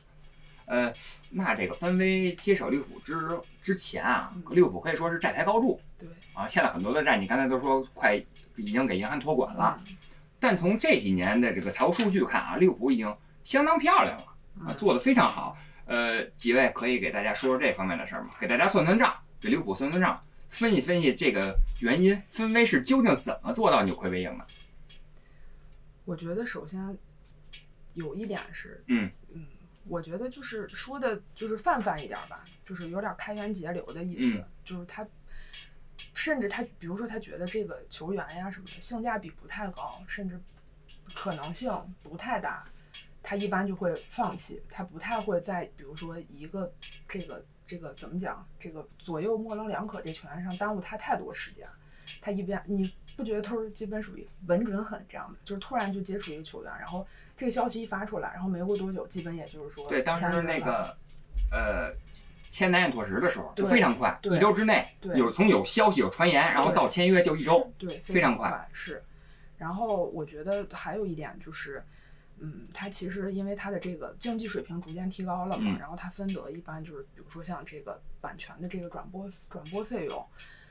[0.64, 0.92] 呃，
[1.30, 3.14] 那这个分威接手利物浦之
[3.60, 7.18] 之前啊嗯，利物浦可以说是债台高筑对，啊，欠了很多的债。
[7.18, 8.18] 你刚才都说快
[8.56, 9.96] 已经给银行托管了，嗯
[10.40, 14.24] 但从这几年的这个财务数据看啊，利物浦已经相当漂亮了
[14.58, 15.56] 啊，嗯做得非常好。
[15.84, 18.30] 呃，几位可以给大家说说这方面的事儿吗？
[18.40, 24.46] 给大家算算账，给利物浦算算账，分析分析这个原因，分威是究竟怎么做到扭亏为盈的？
[26.04, 26.96] 我觉得首先
[27.94, 29.46] 有一点是，嗯嗯，
[29.86, 35.06] 我觉得就是说的就是泛泛一点儿吧，就是有点开源节流的意思，嗯就是他
[36.14, 40.40] 甚至他比如说他觉得这个球员呀什么的性价比不太高，甚至
[41.14, 42.64] 可能性不太大，
[43.22, 46.72] 他一般就会放弃，他不太会在比如说一个
[47.08, 51.66] 这个这个怎么讲，这个左右模棱两可这球员上耽误他太多时间。
[52.20, 60.94] 他一边你不觉得都是基本属于稳准狠这样的，就是突然就接触一个球员，然后这个消息一发出来，然后没过多久，基本也就是说对，当时那个
[61.50, 61.94] 呃
[62.52, 67.72] 签南野拓实的时候就非常快，对一周之内对有从有消息有传言，然后到签约就一周。
[67.78, 69.02] 对，非常常快是。
[69.56, 71.82] 然后我觉得还有一点就是，
[72.38, 80.22] 嗯，他其实因为他的这个竞技水平逐渐提高了嘛，嗯然后他分得一般就是，比如说像这个版权的这个转播转播费用，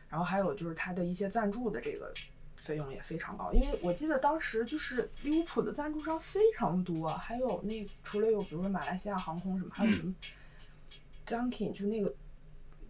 [0.07, 2.13] 然后还有就是他的一些赞助的这个
[2.57, 3.51] 费用也非常高。
[3.53, 10.13] 因为我记得当时就是利物浦的赞助商非常多，还有那除了有比如说马来西亚航空什么，还有嗯什么
[11.25, 12.13] Dunkin 就那个。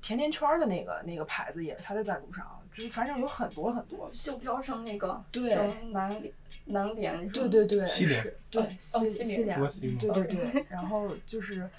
[0.03, 2.43] 甜甜圈儿的那个那个牌子也是他的赞助商，
[2.75, 5.53] 就是反正有很多很多，袖标上那个对
[5.91, 6.33] 南联
[6.65, 9.59] 南联是吗对对对，西联是，对哦西哦西联
[9.99, 11.69] 对对对，然后就是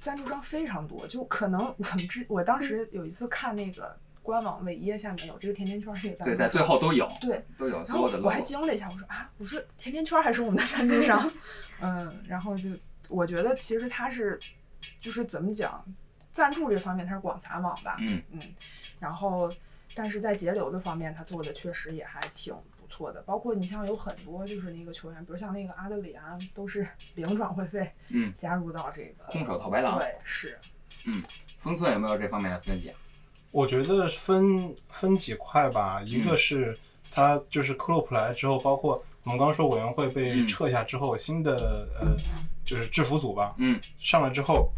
[0.00, 8.40] 赞助商非常多，就可能我们之我当时 有一次看那个官网尾页下面有这个甜甜圈儿这个赞助对，在，最后都有对，都有然后所有的我还。
[8.40, 11.32] 惊了一下，我说啊，我说甜甜圈儿还是我们的赞助商，
[11.80, 12.70] 嗯，然后就
[13.08, 14.36] 我觉得其实他是
[15.00, 15.84] 就是怎么讲，
[16.32, 18.40] 赞助这方面它是广撒网吧，嗯嗯，
[18.98, 19.52] 然后
[19.94, 23.20] 但是在节流的方面，他做的确实也还挺不错的。
[23.22, 29.98] 包括你像有很多就是那个球员，比如像那个阿德里安，都是 零转会费，嗯，加入到这个空手套白狼。
[29.98, 30.58] 对，是，
[31.04, 31.22] 嗯
[31.60, 32.92] 封村有没有这方面的分析？
[33.50, 36.78] 我觉得分分几块吧，一嗯个是
[37.10, 42.16] 他就是克洛普来之后，包括我们刚刚说委员会被嗯撤下之后，新的呃
[42.70, 44.70] 就是制服组吧，嗯上来之后，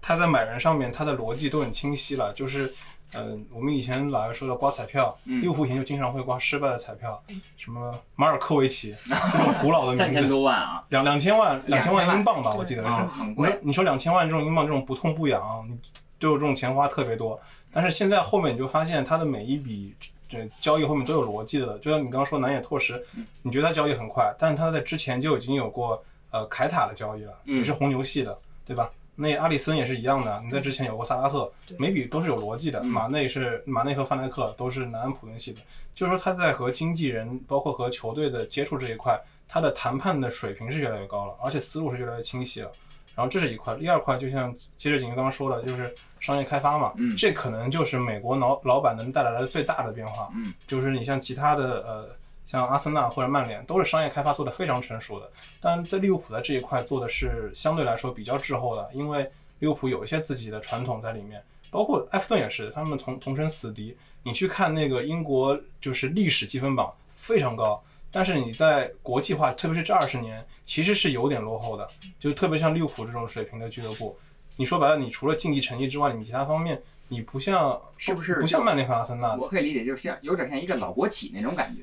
[0.00, 2.72] 他在买人上面他的逻辑都很清晰了，就是。
[3.12, 7.20] 嗯，我们以前老爱说的刮彩票，嗯用户以前就经常会刮失败的彩票，
[7.56, 12.88] 什么马尔科维奇 这种古老的三千名字，多万啊，两两千万两千万英镑吧，我记得是。
[13.24, 13.58] 你说贵。
[13.62, 15.76] 你说两千万这种英镑这种不痛不痒，你
[16.20, 17.36] 就有这种钱花特别多。
[17.72, 19.92] 但是现在后面你就发现它的每一笔
[20.28, 23.04] 这交易后面都有逻辑的，就像你刚刚说南野拓实，
[23.42, 26.00] 你觉得他交易很快，但是他在之前就已经有过
[26.30, 28.90] 呃凯塔的交易了，嗯也是红牛系的，对吧？
[29.16, 32.80] 那阿里森也是一样的，你在之前有过萨拉赫对，每笔都是有逻辑的。
[32.80, 35.60] 嗯马内是马内和范戴克都是南安普顿系的，
[35.94, 42.72] 就是说他在和经纪人包括和球队的接触这一块，他的谈判的水平是越来越高了，而且思路是越来越清晰了。
[43.14, 50.30] 然后这是一块，第二块就像接着景云刚刚说的，就是商业开发嘛，嗯这可能就是美国老老板能带来的最大的变化。
[50.34, 52.08] 嗯，就是你像其他的呃，
[52.50, 63.96] 像阿森纳或者曼联，都是商业开发做得非常成熟的，但在利物浦在这一块做的是相对来说比较滞后的，因为利物浦有一些自己的传统在里面，包括埃弗顿也是，他们同同城死敌。
[64.24, 71.88] 你去看那个英国就是历史积分榜非常高，但是你在国际化，特别是这二十年，其实是有点落后的。
[72.18, 74.18] 就特别像利物浦这种水平的俱乐部，
[74.56, 81.82] 你说白了，你除了竞技成绩之外，你其他方面你不像是不是不像曼联和阿森纳我可以理解，就像有点像一个老国企那种感觉。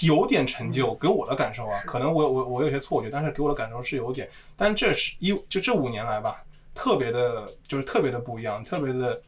[0.00, 4.28] 有点成就，给我的感受啊，可能我我我有些错觉，但是给我的感受是有点。
[4.56, 6.42] 但这是一就这五年来吧，
[6.74, 9.20] 特别的，就是特别的不一样，特别的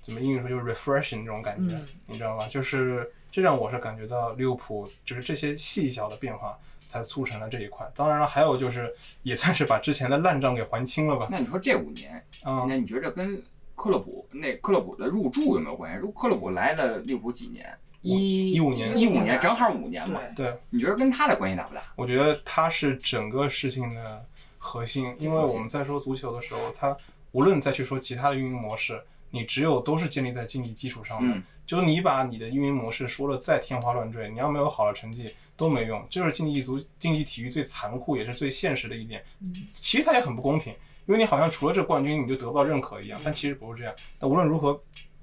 [0.00, 2.46] 怎么英语说就是 refreshing 这种感觉，嗯你知道吗？
[2.48, 7.90] 就是这让我是感觉到利物浦就是这些细小的变化才促成了这一块。
[7.94, 11.28] 当然了，还有就是也算是把之前的烂账给还清了吧。
[11.30, 13.42] 那你说这五年，嗯，那你觉得跟
[13.74, 15.98] 克洛普那克洛普的入驻有没有关系？
[15.98, 17.66] 如克洛普来了利物浦几年？
[18.02, 20.20] 一一五年一五年正好五年嘛。
[20.36, 21.82] 对，你觉得跟他的关系大不大？
[21.96, 24.24] 我觉得他是整个事情的
[24.58, 26.96] 核心，因为我们在说足球的时候，他
[27.30, 31.34] 无论再去说其他的运营模式，你只有都是建立在竞技基础上的。
[31.34, 36.04] 嗯就是你把你的运营模式说的再天花乱坠，你要没有好的成绩都没用。
[36.10, 39.24] 这就是竞技足竞技体育最残酷也是最现实的一点。
[39.72, 40.74] 其实它也很不公平，
[41.06, 43.94] 因为你好像除了这冠军你就得不到认可一样，但其实不是这样。
[44.18, 44.74] 那无论如何，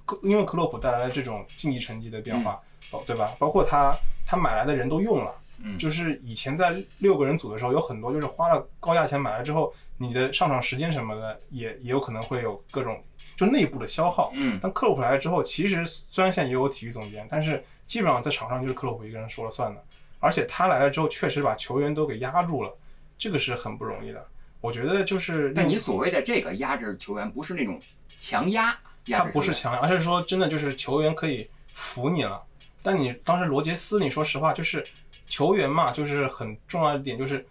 [0.05, 2.59] 克因为克洛普带来了这种竞技成绩的变化，哦
[3.05, 3.35] 对吧？
[3.39, 5.35] 包括他他买来的人都用了。
[5.61, 13.03] 嗯就是以前在六个人组的时候，有很多就是花了高价钱买来之后，你的上场时间什么的也也有可能会有各种
[13.35, 14.31] 就内部的消耗。
[14.35, 19.83] 嗯但克洛普来了之后，其实虽然现在也有体育总监，但是基本上在场上就是克洛普一个人说了算的。
[20.21, 22.73] 而且他来了之后，确实把球员都给压住了，
[23.17, 24.25] 这个是很不容易的。
[24.61, 27.77] 我觉得就是但你所谓的这个压制球员，不是那种
[28.17, 32.41] 强压压他不是强压，而是说真的就是球员可以服你了。
[32.81, 34.85] 但你当时罗杰斯，你说实话，就是
[35.27, 37.45] 球员嘛，就是很重要的一点就是，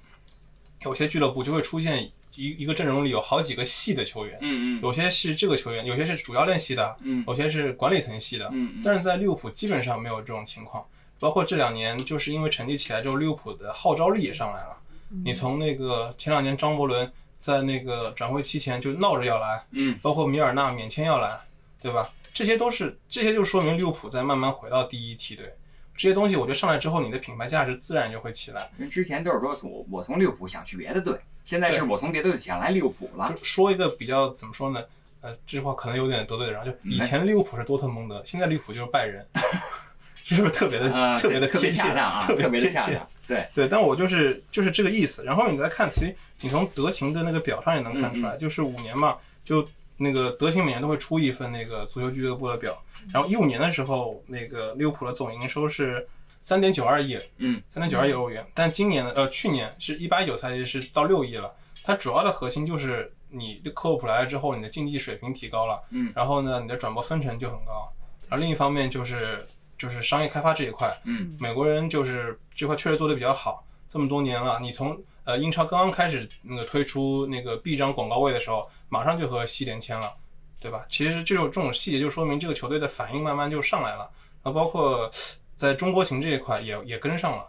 [0.83, 2.03] 有些俱乐部就会出现
[2.35, 8.49] 一一个阵容里有好几个系的球员，嗯嗯有些是这个球员，有些是主教练系的，嗯有些是管理层系的。
[8.53, 10.85] 嗯但是在利物浦基本上没有这种情况，
[11.19, 14.77] 包括这两年，就是因为成绩起来之后，利物浦的号召力也上来了。
[15.25, 21.38] 你从那个前两年张伯伦在那个转会期前就闹着要来，嗯，包括米尔纳免签要来，
[21.81, 22.11] 对吧？
[22.38, 25.53] 这些都是这些就说明利物浦在慢慢回到第一梯队。
[25.96, 28.70] 这些东西我觉得上来之后，你的品牌价值自然就会起来。
[28.79, 33.35] 因为之前都是说从我从利物浦想去别的队，现在是我从别的队想来利物浦了。
[33.37, 34.81] 就说一个比较怎么说呢？
[35.20, 36.64] 呃，这句话可能有点得罪人啊。
[36.64, 39.27] 就以前利物浦是多特蒙德， 现在利物浦就是拜仁，
[40.22, 42.92] 是不是特别的、呃，特别的特别贴切恰当啊， 特特别的贴切。
[42.92, 43.09] 恰当。
[43.27, 45.24] 对，对，但我就是就是这个意思。
[45.24, 49.68] 然后你再看，其实你从德勤的那个表上也能看出来，嗯就是五年嘛，就
[49.99, 52.83] 那个德勤每年都会出一份那个足球俱乐部的表。
[53.13, 56.09] 然后一五年的时候，那个利物浦的总营收是
[56.41, 58.47] 三点九二亿，嗯，三点九二亿欧元。
[58.55, 61.53] 但今年的呃去年是一八一九赛季是到六亿了。
[61.85, 67.93] 它主要的核心就是你科沃普来了之后，你的竞技水平提高了，嗯，然后呢，你的转播分成就很高。
[68.29, 69.47] 而另一方面就是
[69.79, 73.65] 就是商业开发这一块，嗯，美国人就是这块确实做的比较好。
[73.89, 80.11] 这么多年了，你从呃英超刚刚开始那个推出那个 B 张广告位的时候，马上就和西联签了，
[80.59, 80.87] 对吧？
[80.88, 84.11] 其实这种这种细节就说明这个球队的反应慢慢就上来了。
[84.43, 85.11] 然后包括
[85.55, 87.47] 在中国行这一块也也跟上了，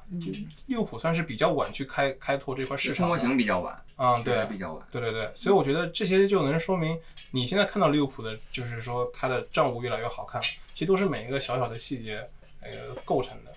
[0.65, 2.95] 利物浦算是比较晚去开开拓这块市场。
[2.97, 4.85] 中国行比较晚，嗯、对，比较晚。
[4.91, 6.99] 对对对，所以我觉得这些就能说明
[7.31, 10.41] 你现在看到利物浦的，就是说它的账务越来越好看，
[10.73, 12.27] 其实都是每一个小小的细节
[12.59, 13.53] 呃构成的。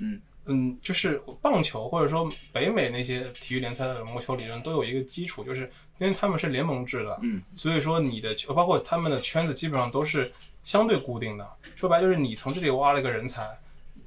[0.00, 11.48] 嗯嗯，就是棒球或者说北美那些体育联赛的魔球理论都有一个基础，就是因为他们是联盟制的，嗯，所以说你的球包括他们的圈子基本上都是相对固定的。
[11.76, 13.48] 说白就是你从这里挖了一个人才，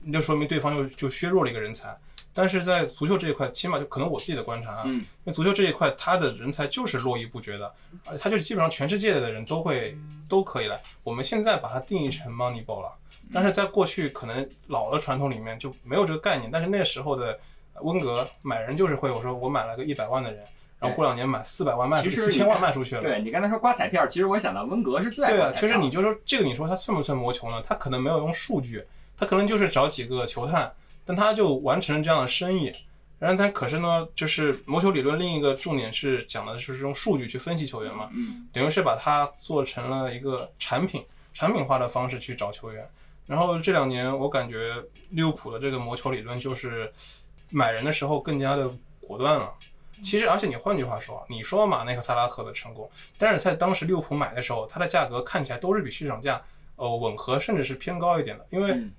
[0.02, 1.98] 那就说明对方就就削弱了一个人才。
[2.38, 10.84] 但是在足球这一块，起码就可能我自己的观察啊，嗯因为足球这一块，他的人才就是络绎不绝的，而且它就基本上全世界的人都会都可以来。
[11.02, 12.94] 我们现在把它定义成 Moneyball 了，
[13.34, 16.50] 但是在过去可能老的传统里面就没有这个概念。
[16.52, 17.38] 但是那时候的
[17.82, 20.44] 温格买人就是会，我说我买了个一百万的人，
[20.80, 23.02] 然后过两年买四百万卖出去，四千万卖出去了。
[23.02, 27.62] 对你刚才说刮彩票，其实我想到温格是最爱对啊，其实你就说这个，你说他算不算魔球呢？
[27.66, 28.84] 他可能没有用数据，
[29.18, 30.72] 他可能就是找几个球探，
[31.04, 32.72] 但他就完成了这样的生意。
[33.18, 42.88] 然后他可是呢，就是魔球理论另一个重点是讲的就是用数据去分析球员嘛，嗯等于是把它做成了一个产品，产品化的方式去找球员。
[43.26, 44.76] 然后这两年我感觉
[45.10, 46.92] 利物浦的这个魔球理论就是
[47.50, 49.52] 买人的时候更加的果断了。
[50.04, 56.44] 其实，而且你换句话说，你说马内和萨拉赫的成功，但是在当时利物浦买的时候，它的价格看起来都是比市场价
[56.76, 58.46] 呃吻合，甚至是偏高一点的。
[58.50, 58.92] 因为嗯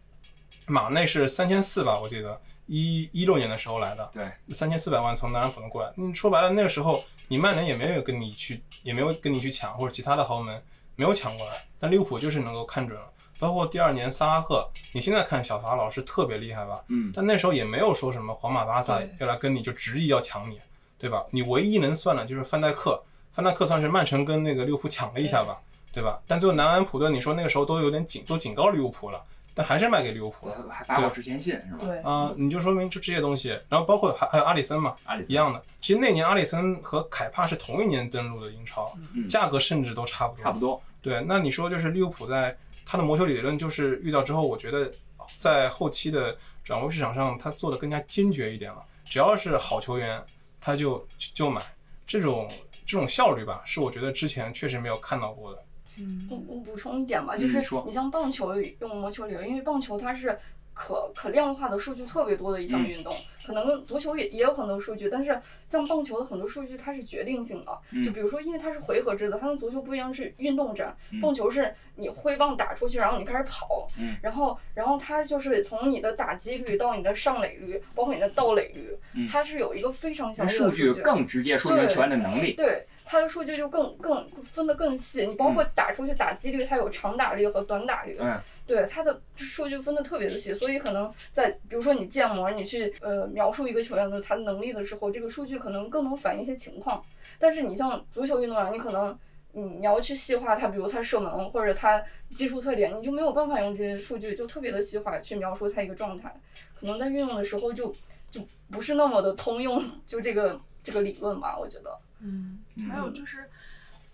[0.67, 5.93] 马内是三千四吧，我记得一一六年的时候来的，对，三千四百万从南安普顿过来。
[5.97, 10.61] 你说白了，那个时候你曼联也没有跟你去，也没有跟你去抢，或者其他的豪门
[10.97, 13.07] 没有抢过来，但利物浦就是能够看准了。
[13.39, 16.83] 包括第二年萨拉赫，你现在看小法老师特别厉害吧？
[16.89, 20.61] 嗯，但那时候也没有说什么皇马、巴萨要来跟你就执意要抢你，
[20.99, 21.25] 对吧？
[21.31, 25.59] 你唯一能算的就是范戴克，范戴克算是曼城跟那个利物浦抢了一下吧，
[25.93, 26.19] 对吧？
[26.27, 29.23] 但最后南安普顿，你说那个时候都有点警，都警告利物浦了，
[29.55, 30.55] 但还是卖给利物浦了。
[30.71, 31.79] 还发过致歉信是吧？
[31.81, 35.63] 对，啊、你就说明就这些东西，然后包括还还有阿里森嘛，阿里一样的。
[35.81, 40.43] 其实那年阿里森和凯帕是同一年登陆的英超，嗯价格甚至都差不多。
[40.43, 40.81] 差不多。
[41.03, 44.91] 对，那你说就是利物浦在他的魔球理论就是遇到之后，我觉得
[45.37, 48.83] 在后期的转会市场上，他做的更加坚决一点了。
[49.05, 50.25] 只要是好球员，
[50.61, 51.61] 他就就买。
[52.09, 52.49] 这种
[52.87, 55.65] 这种效率吧，是我觉得之前确实没有看到过的。
[55.99, 60.39] 嗯我我补充一点吧，嗯就是说你像棒球用魔球理论，因为棒球它是
[60.77, 82.53] 可可量化的数据特别多的一项嗯运动，可能足球也也有很多数据，但是像棒球的很多数据它是决定性的，嗯就比如说因为它是回合制的，它跟足球不一样是运动战，嗯棒球是你挥棒打出去，然后你开始跑，嗯然后然后它就是从你的打击率到你的上垒率，包括你的盗垒率，嗯它是有一个非常详细的数据更直接说明球员的能力。
[82.53, 85.27] 对，它的数据就更更分得更细。
[85.27, 88.19] 你包括打出去打击率，它有长打率和短打率。
[88.21, 97.03] 嗯，对，它的数据分的特别的细，所以可能在比如说你建模，你去呃描述一个球员的他的能力的时候，这个数据可能更能反映一些情况。
[97.39, 99.17] 但是你像足球运动员，你可能
[99.53, 102.03] 嗯你要去细化他，比如他射门或者他
[102.35, 106.35] 技术特点，你就没有办法用这些数据就特别的细化去描述他一个状态。
[106.79, 107.95] 可能在运用的时候就
[108.31, 108.41] 就
[108.71, 111.97] 不是那么的通用，就这个这个理论吧，我觉得。
[112.19, 112.61] 嗯，
[112.91, 113.49] 还有就是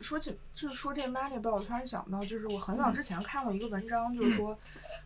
[0.02, 4.58] 说起就是说这 Moneyball，我突然想到，就是我很早之前看过一个文章，就是说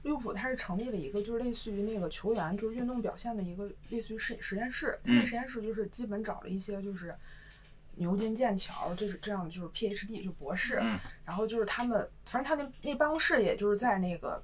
[0.02, 5.26] 利物浦它是成立了一个就是类似于那个球员就是运动表现的一个类似于实实验室，它那嗯。
[5.26, 7.14] 实验室就是基本找了一些就是
[7.96, 10.98] 牛津、剑桥，这是这样的，就是 PhD 就博士，嗯。
[11.24, 14.42] 然后就是他们，反正他那那办公室也就是在那个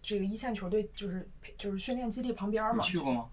[0.00, 2.82] 这个一线球队就是就是训练基地旁边你嘛。
[2.84, 3.28] 去过吗？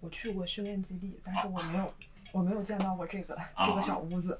[0.00, 1.94] 我去过训练基地，但是我没有
[2.32, 4.38] 我没有见到过这个啊这个小屋子。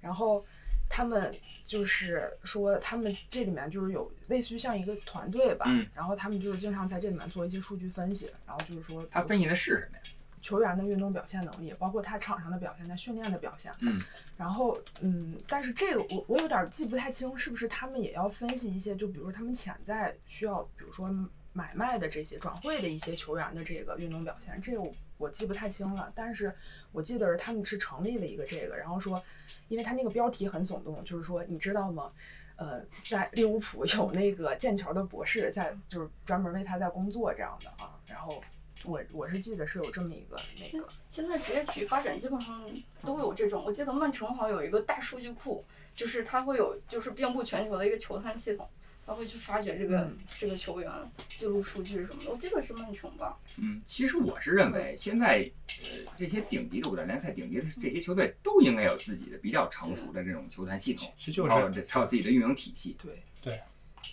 [0.00, 0.44] 然后
[0.88, 1.34] 他们
[1.64, 10.02] 就是说，他们这里面就是有类似于像一个团队吧，嗯然后他们就是经常在这里面做一些数据分析，然后就是说他分析的是什么呀？
[10.42, 13.72] 球员的运动表现能力，包括他场上的表现，在训练的表现。
[13.80, 14.00] 嗯，
[14.36, 21.10] 然后嗯，但是这个我我有点记不太清，是不是他们也要分析一些，就比如说他们潜在需要，比如说
[21.52, 26.12] 买卖的这些转会的一些球员的这个运动表现，这个我我记不太清了。
[26.14, 26.54] 但是
[26.92, 29.20] 我记得是他们是成立了一个这个，然后说，
[29.68, 32.12] 因为他那个标题很耸动，就是说你知道吗？
[32.56, 38.00] 呃，在利物浦有那个剑桥的博士在，就是专门为他在工作这样的啊。
[38.06, 38.42] 然后
[38.84, 42.64] 我我是记得是有这么一个那个，现在职业体育发展基本上
[43.04, 45.62] 都有这种，我记得曼城好像有一个大数据库，
[45.94, 48.66] 就是它会有就是遍布全球的一个球探系统，
[49.06, 50.90] 它会去发掘这个、嗯这个球员，
[51.34, 52.30] 记录数据什么的。
[52.30, 53.38] 我记得是曼城吧？
[53.56, 55.48] 嗯，其实我是认为现在
[55.84, 63.60] 呃这些顶级的五大联赛顶级的这些球队都应该有自己的比较成熟的这种球团系统，其实就还有是这还有自己的运营体系对对，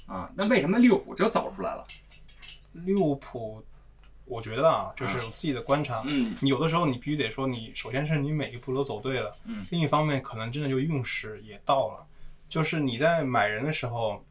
[0.06, 0.32] 啊。
[0.36, 1.84] 那为什么利物浦就走出来了？
[2.74, 3.64] 利物浦，
[4.26, 12.06] 我觉得啊，就是我自己的观察，嗯你有的时候你必须得说你，首先是你每一步都走对了，嗯另一方面可能真的就运势也到了，
[12.48, 14.24] 就是你在买人的时候，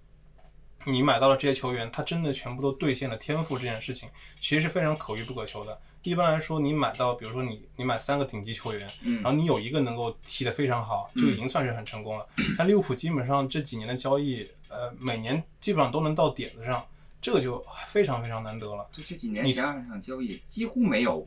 [0.85, 4.09] 你买到了这些球员，他真的全部都兑现了天赋这件事情，
[4.41, 5.79] 其实是非常可遇不可求的。
[6.03, 12.27] 一般来说，你买到，比如说你你买三个顶级球员，然嗯后你有一个能够踢得非常好，就已经算是很成功了。
[12.59, 16.85] 但利物浦基本上这几年的交易，呃，每年基本上都能到点子上，
[17.21, 18.85] 这个就非常非常难得了。
[18.91, 21.25] 就这几年你想想交易几乎没有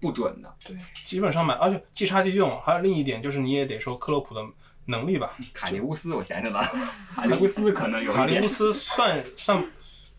[0.00, 0.54] 不准的。
[0.66, 0.74] 对，
[1.04, 2.58] 基本上买，而且即插即用。
[2.62, 4.42] 还有另一点就是，你也得说克洛普的
[4.86, 5.36] 能力吧。
[5.52, 6.66] 卡利乌斯，我想起来了，
[7.14, 9.64] 卡利乌斯可能有卡利乌斯算算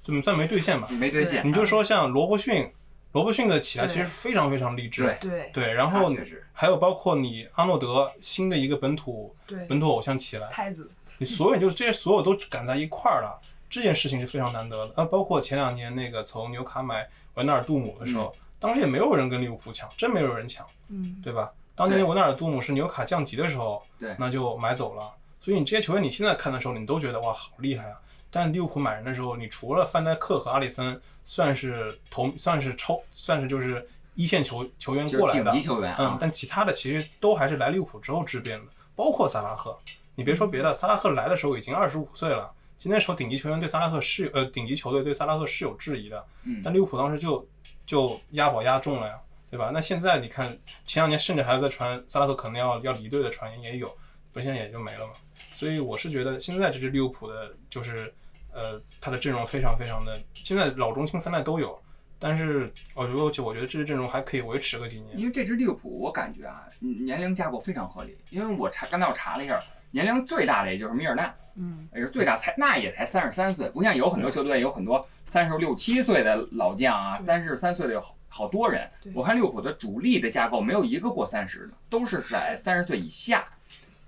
[0.01, 0.87] 怎么算没兑现吧？
[0.91, 1.45] 没兑现。
[1.47, 2.71] 你就说像罗伯逊，
[3.11, 5.03] 罗伯逊的起来其实非常非常励志。
[5.19, 6.13] 对对对，然后
[6.53, 9.35] 还有包括你阿诺德新的一个本土，
[9.67, 13.39] 本土偶像起来，太子，你所有就是这些所有都赶在一块儿了，
[13.69, 14.93] 这件事情是非常难得的。
[14.95, 21.51] 啊，包括前两年那个从纽卡买维纳尔杜姆的时候，当时也没有人跟利物浦抢，真没有人抢，嗯，对吧？
[21.77, 25.09] 当年维纳尔杜姆是纽卡降级的时候，对那就买走了。
[25.39, 27.97] 所以你这些球员，你现在看的时候，你都觉得哇，好厉害啊！
[28.31, 38.65] 但利物浦买人的时候，你除了范戴克和阿里森算是头，算是超，算是就是一线球球员过来的顶级，球员嗯啊，，但其他的其实都还是来利物浦之后质变的，
[38.95, 39.77] 包括萨拉赫。
[40.15, 47.47] 你别说别的，萨拉赫来的时候已经二十五岁了，其实那时候顶级球员对萨拉赫是呃顶级球队对萨拉赫是有质疑的，嗯但利物浦当时就
[47.85, 49.13] 就押宝押中了呀，
[49.49, 49.71] 对吧？
[49.73, 53.87] 那现在你看前两年甚至还在传萨拉赫可能要要离队的传言也有，
[54.31, 55.13] 不是现在也就没了嘛。
[55.53, 58.13] 所以我是觉得现在这支利物浦的就是
[58.53, 61.79] 呃他的阵容非常非常的，现在老中青三代都有。
[62.19, 65.19] 但是我觉得，我觉得这支阵容还可以维持个几年。
[65.19, 68.17] 因为这支利物浦，我感觉啊，年龄架构非常合理。
[68.31, 69.59] 因为我查，刚才我查了一下，
[69.91, 78.87] 年龄最大的也就是米尔纳，嗯，也是最大才那也才三十三岁，不像有很多球队有很多三十六七岁的老将啊，对三十三岁的有好好多人。
[79.15, 83.43] 我看利物浦的主力的架构没有一个过三十的，都是在三十岁以下。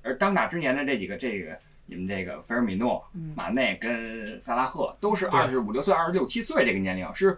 [0.04, 1.58] 而当打之年的这几个，这个
[1.88, 7.36] 你们这个菲尔米诺、嗯马内跟萨拉赫都是对二十五六岁、二十六七岁这个年龄，是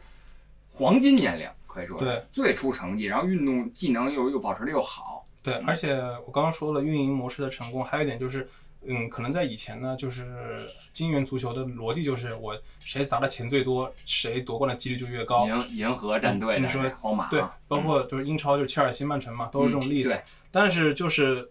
[0.69, 5.25] 黄金年龄，可以说对最出成绩，然后运动技能又又保持的又好。
[5.41, 8.47] 对，而且我刚刚说了运营模式的成功，还有一点就是，
[8.84, 15.47] 嗯，可能在以前呢，就是金元足球的逻辑就是我谁砸的钱最多，谁夺冠的几率就越高。
[15.47, 20.13] 银银河战队的你说皇马，对，包括就是英超就是切尔西、曼城嘛，都是这种例子。
[20.13, 20.23] 嗯
[20.53, 21.49] 但是就是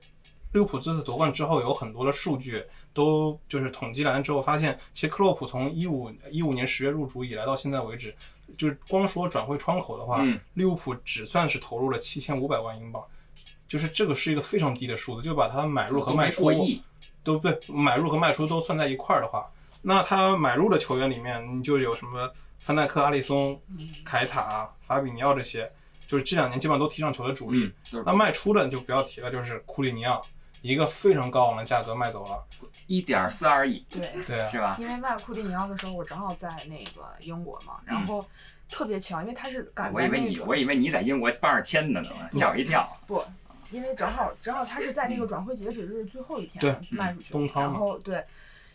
[0.52, 2.62] 利物浦这次夺冠之后，有很多的数据
[2.92, 8.14] 都就是统计来了之后，发现其实克洛普从一五一五年十月入主以来到现在为止，
[8.58, 13.02] 就是光说转会窗口的话，嗯利物浦只算是投入了七千五百万英镑。
[13.66, 16.44] 就是这个是一个非常低的数字，就把它买入和卖出
[17.22, 19.50] 都对，买入和卖出都算在一块儿的话，
[19.82, 23.60] 那他买入的球员里面，你就有什么范戴克、阿里松、
[24.04, 25.70] 凯塔、法比尼奥这些，
[26.06, 27.72] 就是这两年基本上都踢上球的主力。
[27.92, 30.22] 嗯，那卖出的你就不要提了，就是库里尼奥，
[30.62, 32.44] 一个非常高昂的价格卖走了。
[32.86, 34.76] 一点四二亿，对，对啊，是吧？
[34.78, 38.26] 因为卖库蒂尼奥的时候，我正好在那个英国嘛，然后
[38.68, 42.88] 特别巧，因为他是赶嗯我以为你，我以为你在英国帮着签的呢，吓我一跳。
[43.06, 43.24] 不，
[43.70, 48.24] 因为正好正好他是在那个转会截止日最后一天卖出去然后对，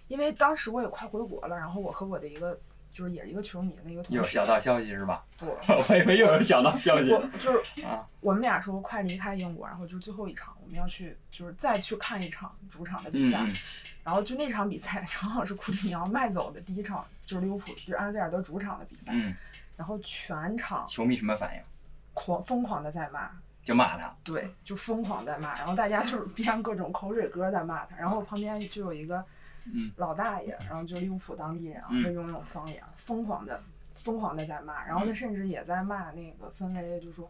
[0.08, 2.58] 因为当时我也快回国了，然后我和我的一个
[2.94, 5.24] 就是也是一个球迷的一个同学，有小道消息是吧？
[5.38, 8.08] 不，我以为又有小道消息我就是啊。
[8.22, 13.46] 我们俩说快离开英国，然后就是最后一场，我们要去就是再去看一场主场的比赛。
[14.04, 19.12] 然后就那场比赛正好是库蒂尼奥卖走的第一场，就是利物浦就是安菲尔德主场的比赛。
[19.14, 19.36] 嗯，
[19.76, 21.62] 然后全场球迷什么反应？
[22.14, 23.30] 狂疯狂的在骂，
[23.66, 24.16] 就骂他。
[24.24, 29.26] 对，就疯狂在骂，然后大家就是 编各种口水歌在骂他，然后旁边就有一个
[29.66, 33.62] 嗯老大爷，然后就利物浦当地人啊，嗯会用那种方言疯狂的
[33.96, 37.28] 疯狂的在骂，然后他甚至也在骂那个分威，就说，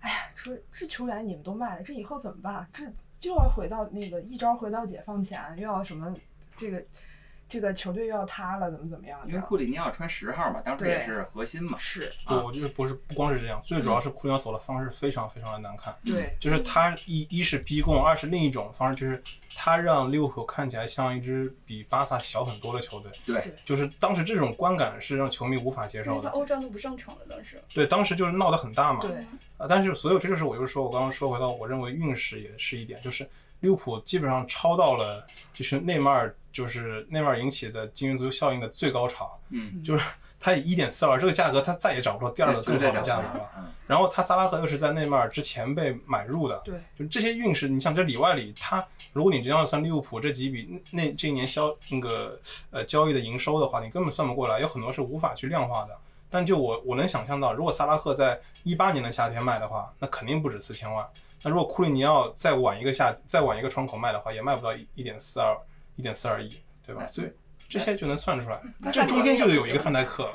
[0.00, 2.68] 哎呀，说这球员你们都卖了，这以后怎么办？
[2.72, 2.84] 这
[3.18, 6.14] 就要回到那个一招回到解放前，又要什么
[6.58, 6.84] 这个
[7.54, 9.20] 这个球队又要塌了，怎么怎么样？
[9.28, 11.78] 因为库里尼奥穿十号嘛，当时也是核心嘛。
[11.78, 15.94] 是对，我觉得不是不光是这样，最主要是库里尼奥走的方式非常非常的难看。
[16.04, 19.22] 对就是他一一是逼供，二是另一种方式就是
[19.54, 23.12] 他让利物浦看起来像一支比巴萨小很多的球队。
[23.24, 26.30] 对，就是当时这种观感是让球迷无法接受的。
[26.30, 27.62] 欧战都不上场了，当时。
[27.72, 28.98] 对，当时就是闹得很大嘛。
[29.00, 29.24] 对
[29.58, 33.24] 啊，但是所有这就是我就说，我刚刚说回到，我认为运势也是一点，就是
[33.60, 40.04] 利物浦基本上超到了就是内马尔就是内马尔引起的金元足球效应的最高潮，嗯，就是
[40.40, 43.50] 他以一点四二这个价格，他再也找不到第二个更好的价格了。
[43.58, 48.82] 嗯然后他萨拉赫又是在内马尔之前被买入的，对，就这些运势，你像这里外里，他
[49.12, 52.40] 如果你这样算利物浦这几笔那这一年销那个
[52.70, 55.94] 呃交易的营收的话，你根本算不过来，有很多是无法去量化的。
[56.30, 61.06] 但就我我能想象到，如果萨拉赫在一八年的夏天卖的话，那肯定不止四千万。
[61.42, 65.54] 那如果库里尼奥再晚一个夏再晚一个窗口卖的话，也卖不到一一点四二
[65.96, 67.06] 一点四二亿，对吧？
[67.06, 67.32] 所以
[67.68, 68.60] 这些就能算出来，
[68.92, 70.30] 这中间就有一个范戴克，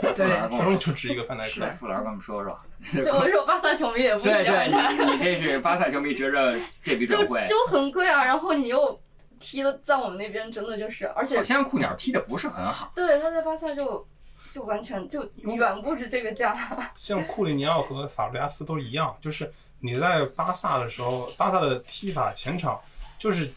[0.00, 1.60] 对跟中间就值一个范戴克是。
[1.78, 2.58] 傅老师跟我们说说。
[2.92, 8.24] 对，我说巴萨球迷也不喜欢他，你你这是巴萨球迷，觉着这笔就转会，就很贵啊。
[8.24, 9.00] 然后你又
[9.38, 12.90] 踢的在我们那边真的就是，而且好像库鸟踢的不是很好。
[12.92, 14.04] 对他在巴萨就
[14.50, 16.56] 就完全就远不止这个价。
[16.96, 22.80] 像库里尼奥和法布雷加斯都一样，就是你在巴萨的时候，巴萨的踢法前场
[23.16, 23.48] 就是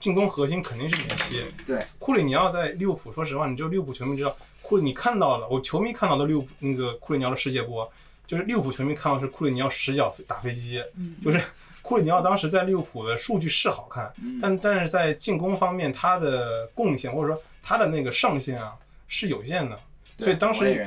[0.00, 1.44] 进攻核心肯定是梅西。
[1.66, 7.90] 对，库里尼奥在利物浦，说实话，你就利物浦球迷知道，库里你看到了，我球迷看到的利物浦那个库里尼奥的世界波，
[8.26, 11.40] 就是利物浦球迷看到是库里尼奥十脚打飞机，嗯就是
[11.82, 18.74] 库里尼奥当时在利物浦的数据是好看，嗯但但是在进攻方面他的贡献或者说他的那个上限啊
[19.08, 19.78] 是有限的，
[20.18, 20.86] 所以当时。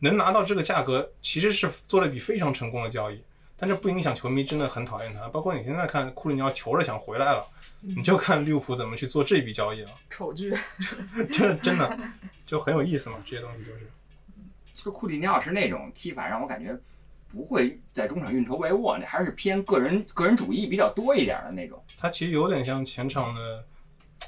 [0.00, 3.20] 能拿到这个价格，其实是做了一笔非常成功的交易。
[3.56, 5.28] 但这不影响球迷真的很讨厌他。
[5.28, 7.46] 包括你现在看库里尼奥求着想回来了，
[7.80, 9.90] 你就看利物浦怎么去做这笔交易了。
[10.10, 10.54] 丑剧，
[11.32, 11.98] 这真的
[12.44, 13.90] 就很有意思嘛，这些东西就是。
[14.74, 16.78] 其实库里尼奥是那种踢法，让我感觉
[17.32, 21.82] 不会在中场运筹帷幄，那还是偏个人个人主义比较多一点的那种。
[21.96, 23.64] 他其实有点像前场的，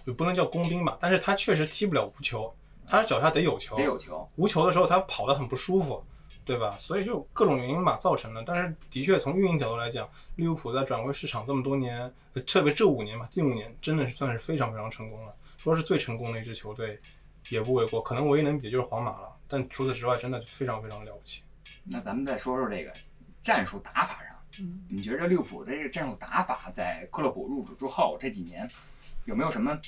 [0.06, 2.50] 也不能叫工兵吧，但是他确实踢不了无球，
[2.86, 6.02] 他脚下得有球，得有球，无球的时候他跑得很不舒服，
[6.48, 6.78] 对吧？
[6.80, 8.42] 所以就各种原因吧造成的。
[8.46, 16.98] 但是的确从运营角度来讲，利物浦在转会市场这么多年，呃特别这五年吧，近五年真的是算是非常非常成功了，说是最成功的一支球队
[17.50, 18.00] 也不为过。
[18.00, 21.42] 可能唯一能比的就是皇马了，但除此之外真的非常非常了不起。
[21.84, 22.90] 那咱们再说说这个
[23.42, 28.66] 战术打法上，嗯，你觉得利物浦的这个战术打法在克洛普入主之后这几年
[29.26, 29.78] 有没有什么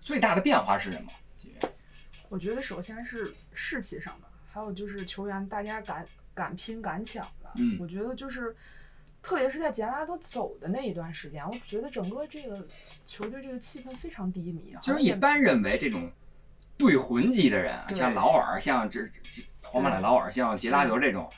[0.00, 1.10] 最大的变化是什么？
[2.28, 7.50] 我觉得首先是士气上的，还有就是球员大家敢敢拼敢抢的。
[7.56, 8.54] 嗯我觉得就是，
[9.22, 12.66] 特别是在杰拉德走的那一段时间，我觉得整个这个
[13.06, 14.74] 球队这个气氛非常低迷。
[14.82, 16.10] 就是一般认为这种
[16.76, 21.30] 对魂级的人啊，像劳尔，像这这皇马的劳尔，像杰拉德这种，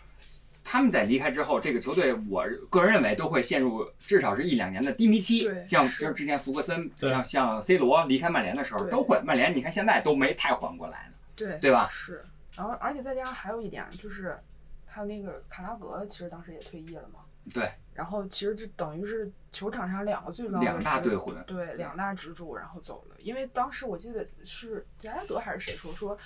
[0.63, 5.67] 他们在离开之后，这个球队我个人认为都会陷入至少是一两年的低迷期对。
[5.67, 11.15] 像是就是之前福格森，像像 C 罗离开曼联的时候都会，曼联你看现在都没太缓过来呢。
[11.37, 12.25] 对对吧是，
[12.57, 14.39] 然后而且再加上还有一点就是，
[14.87, 17.21] 还有那个卡拉格，其实当时也退役了嘛。
[17.53, 17.73] 对。
[17.93, 23.17] 然后其实这等于是球场上两个最重要的两大支对魂对两大支柱，然后走了。
[23.21, 26.19] 因为当时我记得是杰拉德还是谁说说，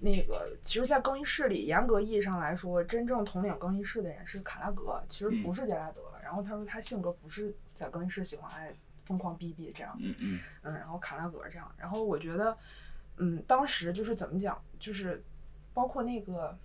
[0.00, 6.02] 那个其实，在更衣室里，严格意义上来说，真正统领更衣室的人是卡拉格，其实嗯不是杰拉德。
[6.22, 8.74] 然后他说他性格不是在更衣室喜欢爱
[9.04, 9.96] 疯狂逼逼这样。
[10.00, 12.56] 嗯嗯，嗯，然后卡拉格这样，然后我觉得，
[13.18, 15.22] 嗯，当时就是怎么讲，就是
[15.74, 16.56] 包括那个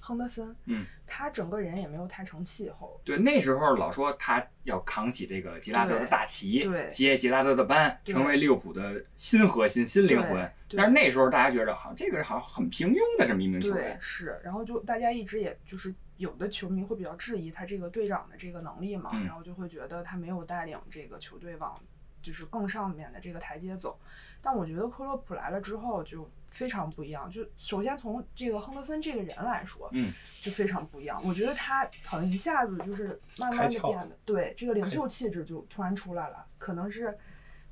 [0.00, 10.50] 亨德森，嗯，他整个人也没有太成气候，对，那时候老说他要扛起这个杰拉德的大旗，对接杰拉德的班，成为利物浦的新核心、新灵魂。
[10.74, 13.98] 但是那时候大家觉得，好像这个人好像很平庸的这么一名球对员，。
[14.00, 21.78] 是，然后就大家一直也就是有的球迷会比较质疑他这个队长的这个能力嘛，嗯然后就会觉得他没有带领这个球队往
[22.22, 24.00] 就是更上面的这个台阶走。
[24.40, 27.28] 但我觉得克洛普来了之后，就非常不一样。
[27.30, 31.20] 就首先从这个亨德森这个人来说，嗯，就非常不一样。
[31.24, 37.18] 我觉得他好像一下子就是慢慢的变得，对这个领袖气质就突然出来了，可能是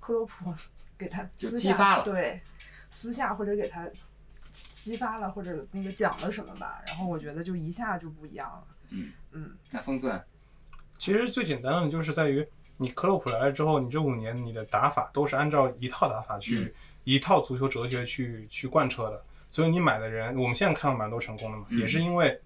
[0.00, 0.52] 克洛普
[0.98, 2.40] 给他私下激发了对
[2.88, 3.88] 私下或者给他
[4.50, 8.64] 激发了或者那个讲了什么吧，然后我觉得就一下就不一样了。
[8.90, 10.20] 嗯嗯，那封寸，
[10.98, 12.46] 其实最简单的就是在于
[12.78, 16.72] 你克洛普来了之后，你这五年你的打法都是按照一套打法去、嗯
[17.14, 22.38] 一套足球哲学去去贯彻的，所以你买的人，我们现在看到蛮多成功的嘛，嗯也是因为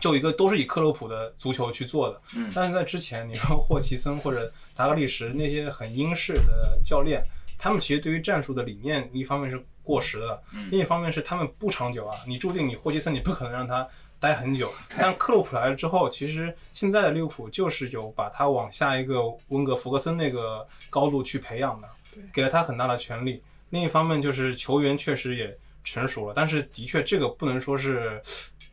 [0.00, 2.20] 就一个都是以克洛普的足球去做的。
[2.36, 7.22] 嗯但是在之前，你说霍奇森或者达格利什那些很英式的教练，
[7.58, 12.18] 他们其实对于战术的理念，一方面是过时的，嗯另一方面是他们不长久啊。
[12.26, 13.88] 你注定你霍奇森你不可能让他
[14.20, 21.88] 待很久，但克洛普来了之后，其实现在的利物浦就是有把他往下一个温格弗格森那个高度去培养的，
[22.32, 23.42] 给了他很大的权利。
[23.70, 28.20] 另一方面就是球员确实也成熟了，但是的确这个不能说是。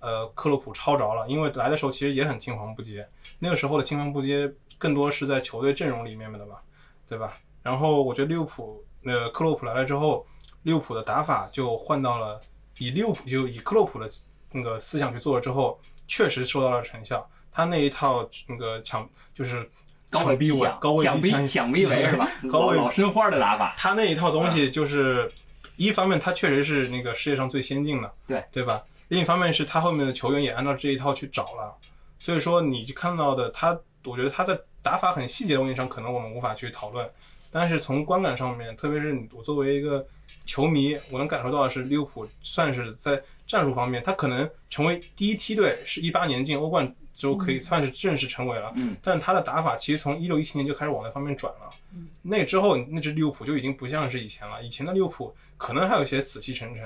[0.02, 3.08] 呃，克洛普超着了，因为来的时候其实也很青黄不接，
[3.40, 6.62] 那个时候的青黄不接更多是在球队阵容里面的吧，
[7.08, 7.40] 对吧？
[7.64, 10.24] 然后我觉得利物浦，呃，克洛普来了之后，
[10.62, 12.40] 利物浦的打法就换到了
[12.78, 14.08] 以利物浦就以克洛普的
[14.52, 17.28] 那个思想去做了之后，确实收到了成效。
[17.52, 19.68] 他那一套那个抢就是
[20.16, 22.28] 高位抢逼围抢，高位逼抢抢逼围是吧？
[22.52, 25.32] 高位老老申花的打法，他那一套东西就是，
[25.76, 28.44] 一方面他确实是那个世界上最先进的，对。
[28.52, 28.84] 对吧？
[29.10, 31.76] 另一方面是他后面的球员也按照这一套去找了，
[32.18, 37.08] 所以说你看到的他，我觉得他在打法很细节的问题上，可能我们无法去讨论，
[37.52, 40.06] 但是从观感上面，特别是我作为一个
[40.46, 51.70] 球迷，我能感受到的是利物浦算是在战术方面，他可能成为第一梯队，是一八年进欧冠之后可以算是正式成为了，嗯，但他的打法其实从一六一七年就开始往那方面转了。
[51.94, 54.62] 嗯那之后，那支利物浦就已经不像是以前了。
[54.62, 56.84] 以前的利物浦可能还有一些死气沉沉，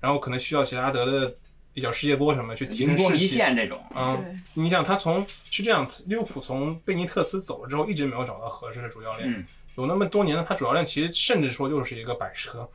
[0.00, 1.32] 然后可能需要杰拉德的
[1.74, 3.36] 一脚世界波什么去提灵光一升士气。
[3.36, 9.30] 现这种，嗯，你想他从是这样，利物浦从贝尼特斯走了之后，一直没有找到合适的主教练。
[9.30, 12.68] 嗯，有那么多年了，他主教练其实甚至说就是一个摆设，嗯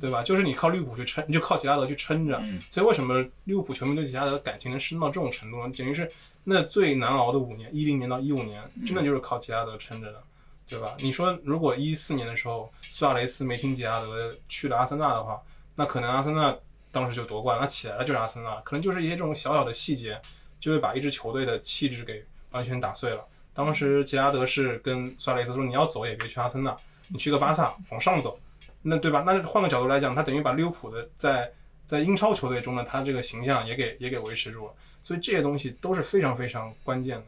[0.00, 0.22] 对吧？
[0.22, 2.38] 就是你靠利物浦去撑，你就靠吉拉德去撑着。
[2.42, 5.72] 嗯所以为什么利物浦球迷对吉拉德感情能深到这种程度呢？
[5.76, 6.10] 等于是
[6.44, 10.22] 那最难熬的五年，一零年到一五年，真的就是靠吉拉德撑着的，
[10.68, 10.96] 对吧？
[10.98, 15.40] 你说如果一四年的时候苏亚雷斯没听吉拉德去了阿森纳的话，
[15.74, 16.56] 那可能阿森纳
[16.92, 20.20] 当时就夺冠，那起来了就是阿森纳，可能就是一些这种小小的细节，
[20.60, 23.24] 就会把一支球队的气质给完全打碎了。
[23.52, 26.76] 当时吉拉德是跟苏亚雷斯说：“你要走也别去阿森纳，
[27.08, 28.38] 你去个巴萨往上走。”
[28.86, 29.24] 那对吧？
[29.26, 31.50] 那换个角度来讲，他等于把利物浦的在
[31.86, 34.72] 在英超球队中呢，他这个形象也给也给维持住了。
[35.02, 37.24] 所以这些东西都是非常非常关键的。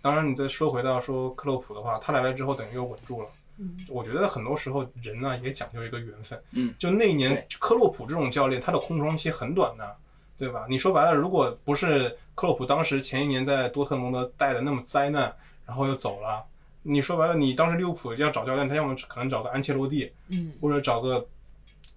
[0.00, 3.28] 当然，你再说回到说克洛普的话，他来了之后等于又稳住了。
[3.58, 6.42] 嗯，我觉得很多时候人呢也讲究一个缘分。
[6.52, 9.96] 嗯，就那一年克洛普这种教练，他的空窗期很短的，
[10.38, 10.64] 对吧？
[10.68, 15.34] 你说白了，如果不是克洛普当时前一年在多特蒙德带的那么灾难，
[15.66, 16.42] 然后又走了，
[16.82, 21.26] 你说白了，你当时利物浦要找教练，他要么可能找个安切洛蒂，嗯，或者找个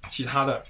[0.10, 0.64] 其他的，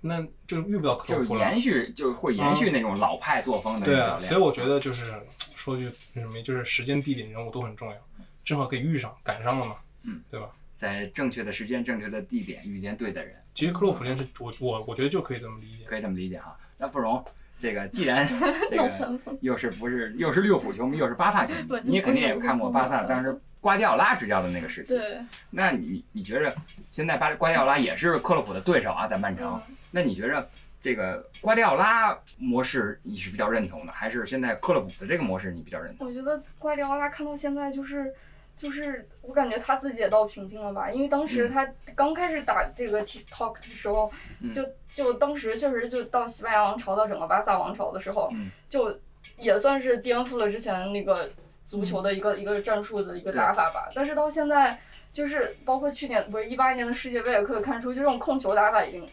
[0.00, 1.40] 那就遇不到克就是洛普了。
[1.40, 5.12] 延续，就会延续那种老派作风的对啊，所以我觉得就是
[5.54, 7.96] 说句那什么，就是时间、地点、人物都很重要，
[8.44, 10.48] 正好可以遇上，赶上了嘛，嗯，对吧？
[10.76, 15.84] 在正确的时间、正确的地点遇见对的人，其实克洛普练是我我我觉得就可以这么理解。
[15.86, 16.56] 可以这么理解哈。
[16.76, 17.24] 那不容，
[17.58, 18.24] 这个既然
[18.70, 19.20] 这个。
[19.40, 24.96] 又是不是又是利物浦球迷，又是巴萨球迷，你也肯定也看过巴萨当时瓜迪奥拉执教的那个时期。
[24.96, 25.18] 对，
[25.50, 26.54] 那你你觉着
[26.90, 29.60] 现在巴瓜迪奥拉也是克洛普的对手啊，在曼城。
[29.68, 30.46] 嗯那你觉着
[30.80, 36.06] 这个瓜迪奥拉模式你是比较认同的，还是现在克洛普的这个模式你比较认同？
[36.06, 38.14] 我觉得瓜迪奥拉看到现在就是。
[38.58, 48.98] 就是我感觉他自己也到瓶颈了吧，因为当时他刚开始打这个 TikTok 的时候，嗯就就当时确实就到西班牙王朝到整个巴萨王朝的时候，嗯就
[49.36, 51.30] 也算是颠覆了之前那个
[51.68, 53.90] 足球的一个、一个战术的一个打法吧。
[53.94, 54.80] 但是到现在，
[55.12, 59.06] 就是包括去年不是一八年的世界杯，也可以看出，就这种控球打法已经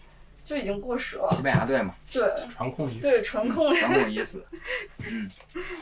[0.45, 1.28] 就已经过时了。
[1.36, 4.41] 西班牙队嘛，对传控意对，思，纯控传控已死。
[5.06, 5.30] 嗯，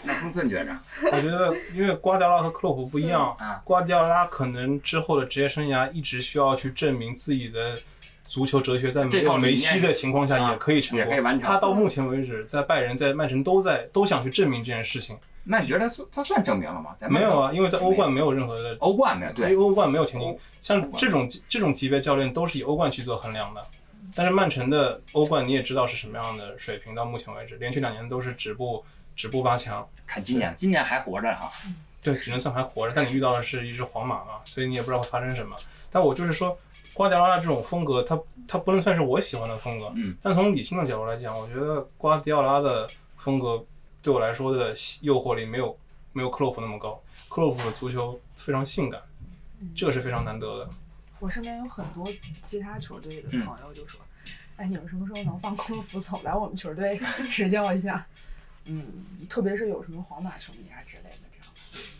[0.01, 0.75] 那公孙觉着
[1.11, 7.77] 我觉得因为瓜迪奥拉和克洛普不一样，啊，瓜迪奥拉可能之后的职业生涯一直需要去证明自己的
[8.25, 10.99] 足球哲学在没有梅西的情况下啊也可以成功。
[10.99, 15.15] 也可以完成他到目前为止，在拜仁、在曼城都在都想去证明这件事情。
[15.45, 16.95] 那你觉得他算他算证明了吗？
[17.09, 20.39] 没有啊，因为在欧冠没有任何的欧冠没有，对，因为欧冠没有前景欧。
[20.61, 23.65] 像这种这种级别教练都是以欧冠去做衡量的，
[24.15, 28.83] 但是曼城的欧冠你也知道是什么样的水平，到目前为止连续两年都是止步
[29.15, 29.85] 止步八强。
[30.07, 31.51] 看今年，今年还活着哈。
[32.01, 32.93] 对，只能算还活着。
[32.95, 35.55] 但你遇到的是一只皇马嘛，所以你也不知道会发生什么。
[35.89, 36.57] 但我就是说，
[36.93, 39.91] 瓜迪奥拉这种风格，他他不能算是我喜欢的风格。
[39.95, 40.15] 嗯。
[40.21, 43.63] 但从理性的角度来讲，我觉得瓜迪奥拉的风格
[44.03, 45.75] 对我来说的诱惑力没有
[46.11, 47.01] 没有克洛普那么高。
[47.29, 49.01] 克洛普的足球非常性感，
[49.75, 50.69] 这个是非常难得的。
[51.19, 52.05] 我身边有很多
[52.41, 53.99] 其他球队的朋友就说
[54.57, 56.99] ：“哎，你们什么时候能放克洛普走来我们球队
[57.29, 58.05] 执教一下？”
[58.65, 61.53] 嗯，特别是有什么皇马球迷啊之类的，这样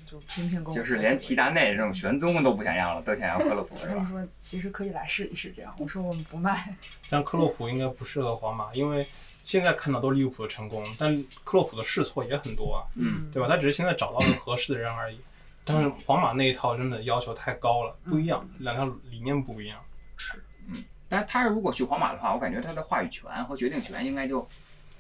[0.06, 3.93] 就频频跟我就是连齐达内这种玄宗都不想要了，都想要克洛普，是吧？
[3.93, 5.74] 他们说其实可以来试一试，这样。
[5.80, 6.76] 我说我们不卖。
[7.10, 9.08] 但克洛普应该不适合皇马，因为
[9.43, 13.47] 现在看到都是利物浦的成功，但克洛普的试错也很多啊，嗯，对吧？
[13.47, 15.19] 他只是现在找到了合适的人而已。
[15.65, 19.77] 但是皇马那一套真的要求太高了，不一样，两条理念不一样。
[20.17, 24.45] 是，嗯，但是他如果去皇马的话，我感觉他的话语权和决定权应该就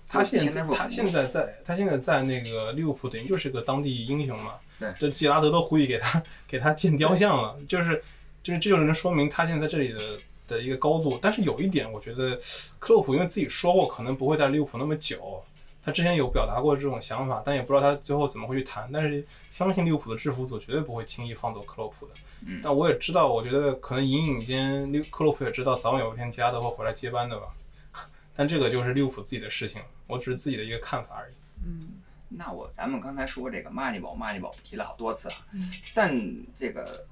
[0.07, 4.55] 他现在他现在在他现在在那个利物浦，等于就是个当地英雄嘛。
[4.79, 8.01] 对，这吉拉德都呼吁给他给他建雕像了，就是
[8.41, 10.17] 就是这就能说明他现在在这里的
[10.53, 11.19] 的一个高度。
[11.21, 12.37] 但是有一点，我觉得
[12.79, 15.43] 克洛普因为自己说过，可能不会在利物浦那么久。
[15.85, 18.89] 他之前有表达过这种想法，但也不知道他最后怎么会去谈。
[18.93, 22.13] 但是相信利物浦的制服组绝对不会轻易放走克洛普的。
[22.45, 27.47] 嗯，但我也知道，我觉得可能隐隐间，利克洛普也知道，早晚有一天吉拉德会回来接班的吧。
[28.33, 31.33] 但这个就是利物浦自己的事情，我只是自己的一个看法而已。
[31.65, 31.85] 嗯，
[32.29, 35.59] 那我咱们刚才说这个马尼宝，马尼宝提了好多次啊，嗯、
[35.93, 36.17] 但
[36.55, 37.05] 这个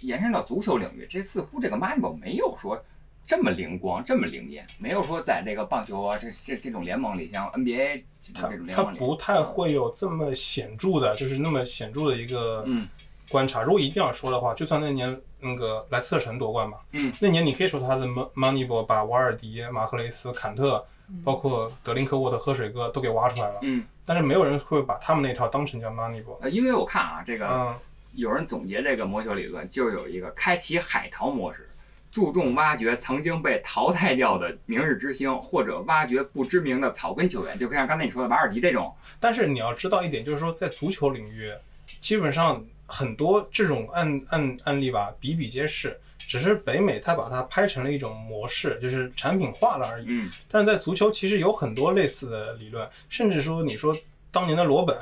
[0.00, 2.82] 延伸到足球领域，这似乎这个马尼宝没有说。
[3.26, 12.88] 这么灵光，这么灵验，没有说在这个棒球啊，这这这种联盟里，像 NBA 这种联盟里，他不太会有这么显著的，就是那么显著的一个嗯
[13.28, 13.62] 观察。
[13.62, 20.84] 如果一定要说的话，就算那年那个莱斯特城夺冠嘛，嗯，那年你可以说他的 Moneyball 把瓦尔迪、马赫雷斯、坎特，
[21.22, 26.38] 包括德林克沃特、喝水哥都给挖出来了，嗯，但是没有人会把他们那套当成叫 Moneyball。
[26.40, 27.74] 呃，因为我看啊，这个、嗯、
[28.12, 31.66] 有人总结这个魔球理论，就有一个开启海淘模式。
[32.10, 38.92] 注重挖掘曾经被淘汰掉的明日之星，或者挖掘不知名的草根球员，就像刚才你说的瓦尔迪这种。
[39.20, 41.52] 但是你要知道一点，就是说在足球领域，
[42.00, 50.06] 基本上很多这种案案案例吧比比皆是，只是北美它把它拍成了一种模式，就是产品化了而已。
[50.08, 50.28] 嗯。
[50.48, 53.96] 但是在足球其实有很多类似的理论，甚至说你说
[54.32, 54.98] 当年的罗本，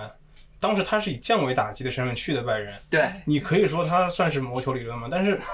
[0.61, 5.09] 当时他是以降维打击的身份去的拜仁，对，你可以说他算是魔球理论嘛？
[5.11, 5.41] 但是。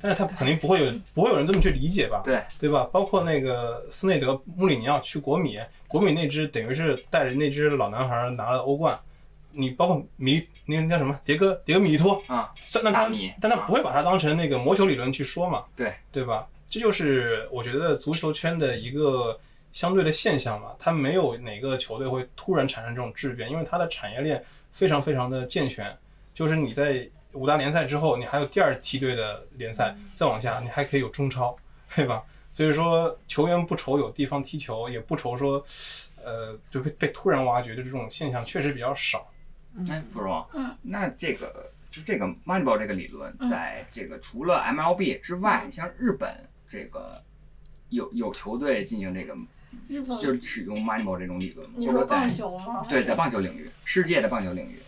[0.00, 2.20] 但是他肯定不会有不会有人这么去理解吧？
[2.22, 2.86] 对对吧？
[2.92, 5.58] 包括那个斯内德、穆里尼奥去国米，
[5.88, 9.00] 国米那支等于是带着那支老男孩拿了欧冠。
[9.50, 13.10] 你包括米那个叫什么迭戈迭戈米利托啊，那他
[13.40, 15.64] 但他不会把他当成那个魔球理论去说嘛？
[15.74, 16.46] 对对吧？
[16.68, 19.40] 这就是我觉得足球圈的一个
[19.74, 20.74] 相对的现象嘛。
[20.78, 25.94] 它没有哪个球队会突然产生这种质变，因为它的产业链非常非常的健全。
[26.32, 27.06] 就是你在。
[27.34, 31.56] 五大联赛之后，你还有第二梯队的联赛，再往下你还可以有中超，
[31.92, 32.22] 对吧？
[32.52, 35.60] 所以说球员不愁有地方踢球，也不愁说，
[36.22, 39.28] 呃，就被被突然挖掘的这种现象确实比较少。
[39.90, 46.32] 哎，芙蓉，嗯，那这个就这个 Moneyball 这个理论，嗯在这个除了 MLB 之外，像日本
[46.70, 47.20] 这个
[47.88, 49.34] 有有球队进行这个，
[49.88, 52.86] 日本就是使用 Moneyball 这种理论，你说棒球吗？
[52.88, 54.78] 对，在棒球领域，世界的棒球领域。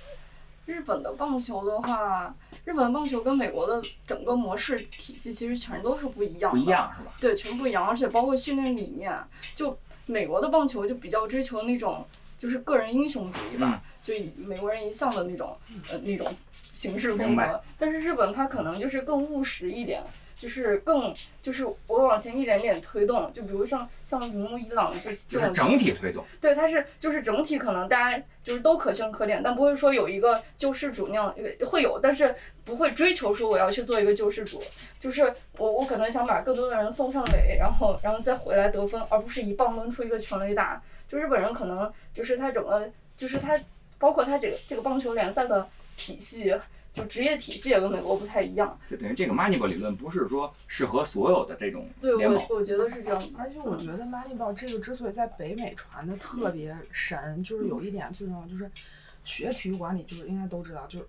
[0.66, 2.34] 日本的棒球的话，
[2.64, 7.12] 日本的棒球跟美国的整个模式体系其实全都是不一样的，不一样是吧？
[7.20, 9.16] 对，全不一样，而且包括训练理念，
[9.55, 12.05] 就美国的棒球就比较追求那种
[12.37, 15.57] 就是个人英雄主义吧，嗯、就以美国人一向的那种
[15.91, 16.34] 呃那种
[16.72, 20.03] 形式风格，但是日本它可能就是更务实一点。
[20.39, 31.34] 就是更，就是我往前一点点推动，就比如像像铃木一朗这这种就是整体推动，对，它是就是整体可能大家就是都可圈可点，但不会说有一个救世主那样，
[31.64, 32.34] 会有，但是
[32.64, 34.62] 不会追求说我要去做一个救世主，
[34.99, 40.82] 就是我我可能想把更多的人送上垒，然后然后再回来得分，而不是一棒抡出一个全垒打。
[41.09, 43.59] 就日本人可能就是他整个就是他
[43.99, 45.66] 包括他这个这个棒球联赛的
[45.97, 46.55] 体系。
[46.97, 52.43] 就职业体系也跟美国不太一样，就等于这个 Moneyball 理论不是说适合所有的这种对联盟。
[52.49, 53.23] 我我觉得是这样。
[53.37, 58.71] 而且我觉得 Moneyball 这个之所以在北美传的特别神，就是有一点最重要，就是
[59.25, 61.07] 学体育管理就是应该都知道，就是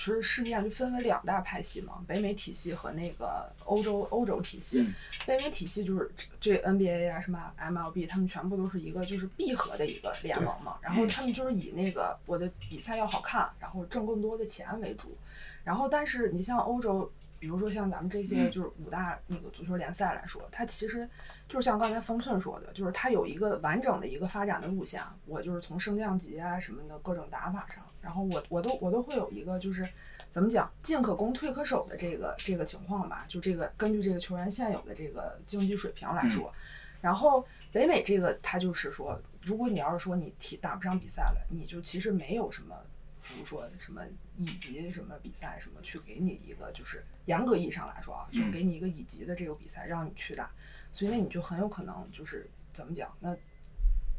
[0.00, 4.80] 其实世界上就分为两大派系嘛，北美体系和那个欧洲欧洲体系。
[4.80, 4.94] 嗯
[5.26, 15.14] 北美体系就是这 NBA 啊什么 MLB，他们全部都是一个就是闭合的一个联盟嘛，然后他们就是以那个我的比赛要好看，然后挣更多的钱为主。
[15.62, 21.06] 然后，但是你像欧洲，比如说像咱们这些就是五大那个足球联赛来说，它其实
[21.46, 25.02] 就是像刚才方寸说的，就是它有一个完整的一个发展的路线。
[25.26, 29.88] 我就是从升降级啊什么的各种打法上，然后我我都我都会有一个就是
[30.28, 33.24] 怎么讲进可攻退可守的这个这个情况吧。
[33.28, 36.52] 就这个根据这个球员现有的这个竞技水平来说，
[37.00, 42.76] 然后北美这个他就是说，如果你要是说你踢打不上比赛了，你就其实没有什么。
[43.22, 44.02] 比如说什么
[44.38, 50.50] 乙级什么比赛什么，去给你一个就是严格意义上来说啊，就给你一个乙级的这个比赛让你去打，
[50.90, 53.36] 所以那你就很有可能就是怎么讲，那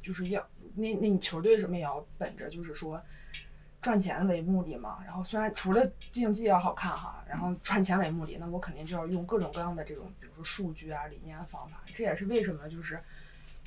[0.02, 3.04] 就是要那那你球队什么也要本着就是说
[3.82, 5.00] 赚钱为目的嘛。
[5.06, 11.84] 然后虽然除了竞技要好看哈，然后赚钱为目的，那我肯定就要用各种各样的这种，比如说数据啊、理念、方法。
[11.96, 13.00] 这也是为什么就是。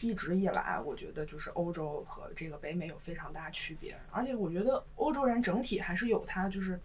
[0.01, 6.79] 一直以来，我觉得就是欧洲和这个北美有非常大区别，而且我觉得欧洲人整体还是有他就是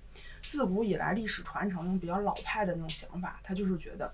[0.43, 4.13] 自古以来历史传承比较老派的那种想法，他就是觉得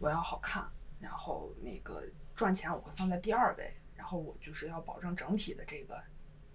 [0.00, 0.66] 我要好看，
[0.98, 2.02] 然后那个
[2.34, 6.02] 赚钱我会放在第二位，然后我就是要保证整体的这个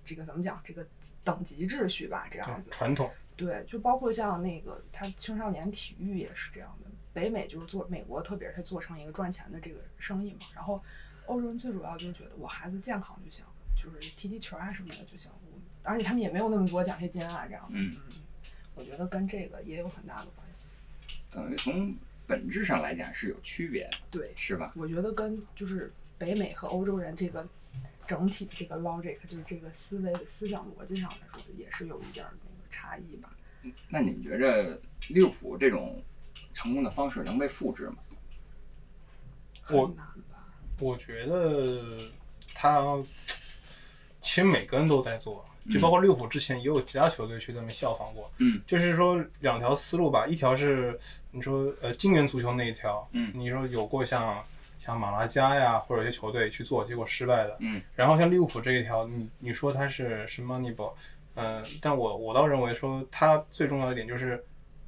[0.08, 0.88] 这个怎么讲这个
[1.24, 10.82] 等级秩序吧，这样子传统对，就包括像那个他青少年体育也是这样的，北美就是做美国特别是做成一个赚钱的这个生意嘛，然后。
[11.28, 13.44] 欧洲人最主要就是觉得我孩子健康就行，
[13.76, 15.30] 就是踢踢球啊什么的就行，
[15.84, 17.78] 而且他们也没有那么多奖学金啊这样的。
[17.78, 17.98] 嗯，
[18.76, 20.70] 我觉得跟这个也有很大的关系。
[21.30, 21.94] 等于从
[22.26, 24.72] 本质上来讲是有区别的，对，是吧？
[24.74, 27.46] 我觉得跟就是北美和欧洲人这个
[28.08, 33.30] 整体的这个 logic，就是这个思维思想逻辑上来说，也是有一点那个差异吧。
[33.90, 34.80] 那你们觉着
[35.10, 36.02] 利物浦这种
[36.54, 37.98] 成功的方式能被复制吗？
[39.70, 39.94] 我。
[40.80, 41.98] 我觉得
[42.54, 43.04] 他
[44.22, 48.32] 其实每个人都在做，就包括利物浦之前也有其他球队去这么效仿过。
[48.38, 51.00] 嗯，就是说两条思路吧，一条是
[51.32, 54.46] 你说呃金元足球那一条，嗯，你说有过像
[54.88, 57.58] 像马拉加呀或者一些球队去做，结果失败的。
[57.60, 60.94] 嗯，然后像利物浦这一条，你你说它是什么 Moneyball？
[61.36, 64.44] 嗯，但我我倒认为说它最重要的一点就是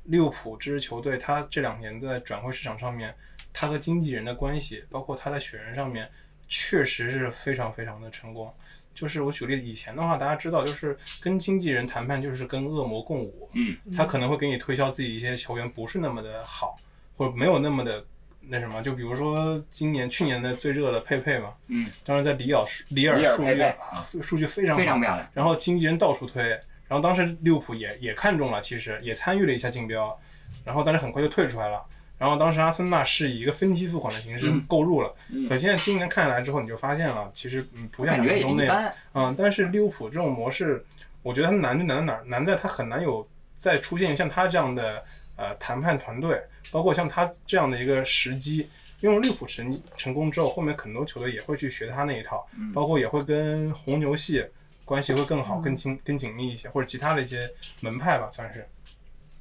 [0.06, 3.14] 利物浦这支球队，它这两年在转会市场上面。
[3.52, 6.08] 他和经纪人的关系，包括他在选人上面，
[6.48, 8.54] 确实是非常非常的成功。
[8.94, 13.50] 就是我举例，以前的话，大家知道，就是跟经纪人谈判就是跟恶魔共舞。
[13.54, 16.78] 嗯，他可能会给你推销自己一些球员不是那么的好，
[17.18, 18.06] 或者没有那么的
[18.50, 18.82] 那什么。
[18.82, 21.54] 就比如说今年、去年的最热的佩佩嘛。
[21.68, 21.90] 嗯。
[22.04, 25.28] 当时在里尔里尔数据数据非常非常漂亮。
[25.34, 26.44] 然后经纪人到处推，
[26.88, 30.20] 然后当时利物浦也也看中了，其实也参与了一下竞标，
[30.66, 31.84] 然后但是很快就退出来了。
[32.18, 40.86] 然后当时阿森纳是以一个分期付款的形式购入了，嗯可现在今年看下来之后，你就发现了，其实嗯不像想象中那样，嗯，但是利物浦这种模式，
[41.24, 42.24] 我觉得它难就难在哪儿？
[42.26, 43.26] 难在它很难有
[43.56, 45.02] 再出现像它这样的
[45.40, 46.40] 呃谈判团队，
[46.72, 48.70] 包括像他这样的一个时机。
[49.02, 54.46] 因为利物浦成成功之后，后面很多球队也会去学他那一套，包括也会跟红牛系
[54.84, 58.68] 关系会更好、更紧、更紧密一些，或者其他的一些门派吧，算是。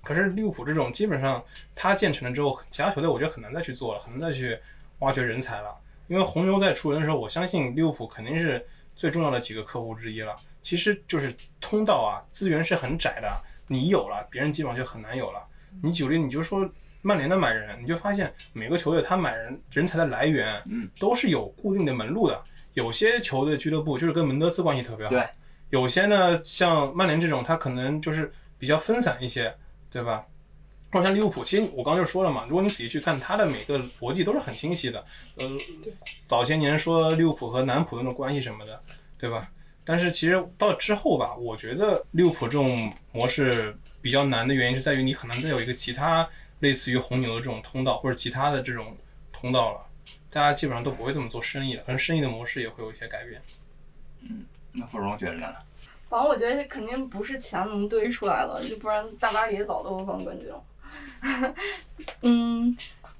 [0.04, 1.42] 可是利物浦这种基本上，
[1.74, 4.56] 它建成了之后，其他球队我觉得很难再去做了，很难再去
[5.00, 5.76] 挖掘人才了。
[6.06, 10.36] 因为红牛在出人的时候，我相信利物浦肯定是最重要的几个客户之一了。
[10.62, 13.28] 其实就是通道啊，资源是很窄的，
[13.66, 15.44] 你有了，别人基本上就很难有了。
[15.82, 16.68] 你举例，你就说
[17.02, 22.38] 曼联的买人，你就发现每个球队他买人人才的来源，嗯，都是有固定的门路的。
[22.74, 25.26] 有些球队俱乐部就是跟门德斯关系特别好，对。
[25.70, 29.54] 有些呢，像曼联这种，他可能就是比较分散一些。
[29.90, 30.22] 对吧？
[30.92, 35.02] 或者像利物浦，其实我刚刚就说了嘛，如果你仔细去看，他的每个逻辑都是很清晰的。
[35.36, 35.48] 呃，
[36.26, 38.78] 早些年说利物浦和南普那种关系什么的，
[39.16, 39.50] 对吧？
[39.82, 43.74] 但是其实到之后吧，我觉得利物浦这种模式
[44.08, 46.26] 比较难的原因是在于你可能再有一个其他
[46.60, 48.96] 类似于红牛的这种通道，或者其他的这种
[49.30, 49.80] 通道了，
[50.30, 53.42] 大家基本上都不会这么做生意了，可能生意的模式也会有一些改变。
[54.22, 55.52] 嗯，那傅荣觉得呢？
[56.08, 60.64] 反正我觉得肯定不是钱能堆出来的，就不然大巴黎早都冠冠军了。
[62.22, 62.74] 嗯，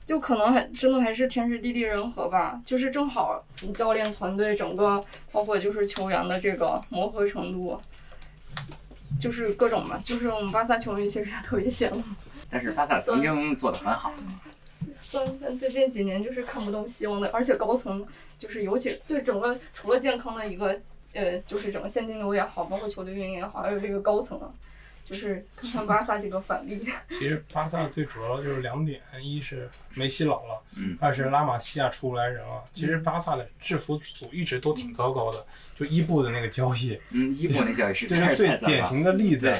[0.07, 7.79] 就可能还真的还是天时地利人和吧，就是正好教练团队整个，包括就是球员的这个磨合程度，
[9.19, 12.03] 就是各种吧，就是我们巴萨球迷其实也特别羡慕。
[12.49, 14.13] 但是巴萨曾经做的很好。
[15.01, 18.07] 虽然最近几年就是看不到希望的，而且高层
[18.39, 20.79] 就是尤其对整个除了健康的一个。
[21.15, 24.39] 呃，就是整个现金流也好，包括球队运营也好，还有这个高层，
[25.09, 26.87] 就是看看巴萨这个反例。
[27.09, 32.63] 其实巴萨最主要就是两点，一是梅西老了，嗯，二是拉玛西亚出不来人了。
[32.75, 39.55] 其实巴萨的制服组一直都挺糟糕的，就伊布的那个交易，嗯，伊布那交易是这是最典型的例子。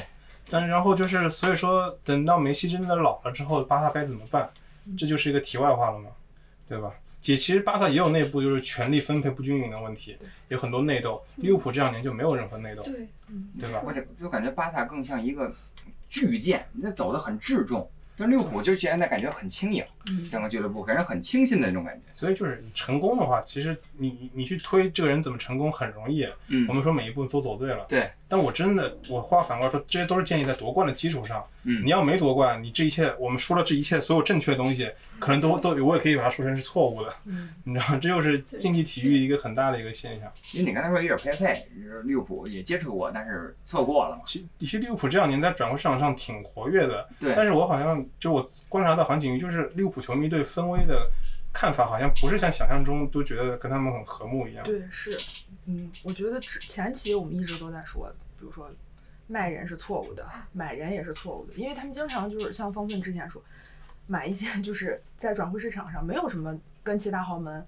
[0.51, 4.49] 但然后就是所以说，等到梅西真的老了之后，巴萨该怎么办？
[4.97, 6.09] 这就是一个题外话了嘛，
[6.67, 6.91] 对吧？
[7.21, 10.17] 其其实巴萨也有内部就是权力分配不均匀的问题，
[10.47, 11.21] 有很多内斗。
[11.35, 13.07] 利物浦这两年就没有任何内斗，对，
[13.59, 13.81] 对吧？
[13.85, 15.53] 我这就感觉巴萨更像一个
[16.07, 17.89] 巨舰，那走得很质重。
[18.21, 19.81] 但利物浦就现在感觉很轻盈，
[20.29, 22.01] 整个俱乐部给人很清新的那种感觉。
[22.11, 26.27] 所以就是你成功的话，其实你你去推这个人怎么成功很容易。
[26.47, 28.11] 嗯我们说每一步都走对了，对。
[28.27, 31.41] 但我真的，我话反过来说，这些都是建立在夺冠的基础上。
[31.63, 37.13] 嗯你要没夺冠，你这一切我们说了这一切所有正确的东西，可能都都我也可以把它说成是错误的。
[37.25, 40.31] 嗯你知道，这就是竞技体育一个很大的一个现象。
[40.53, 44.21] 因为你刚才说有点佩佩，就是利物浦也接触过，但是错过了嘛。
[44.25, 51.09] 其其实利物浦这两年在转会市场上挺活跃的，对但是我好像就我观察到环境，就是利物浦球迷对分威的
[51.51, 54.63] 看法好像不是像想象中都觉得跟他们很和睦一样。
[54.63, 55.17] 对，是，
[55.65, 58.69] 嗯，我觉得之前期我们一直都在说，比如说
[59.27, 63.41] 卖人是错误的，买人也是错误的，因为他们经常就是像方寸之前说，
[64.09, 67.63] 买一些就是在转会市场上没有什么跟其他豪门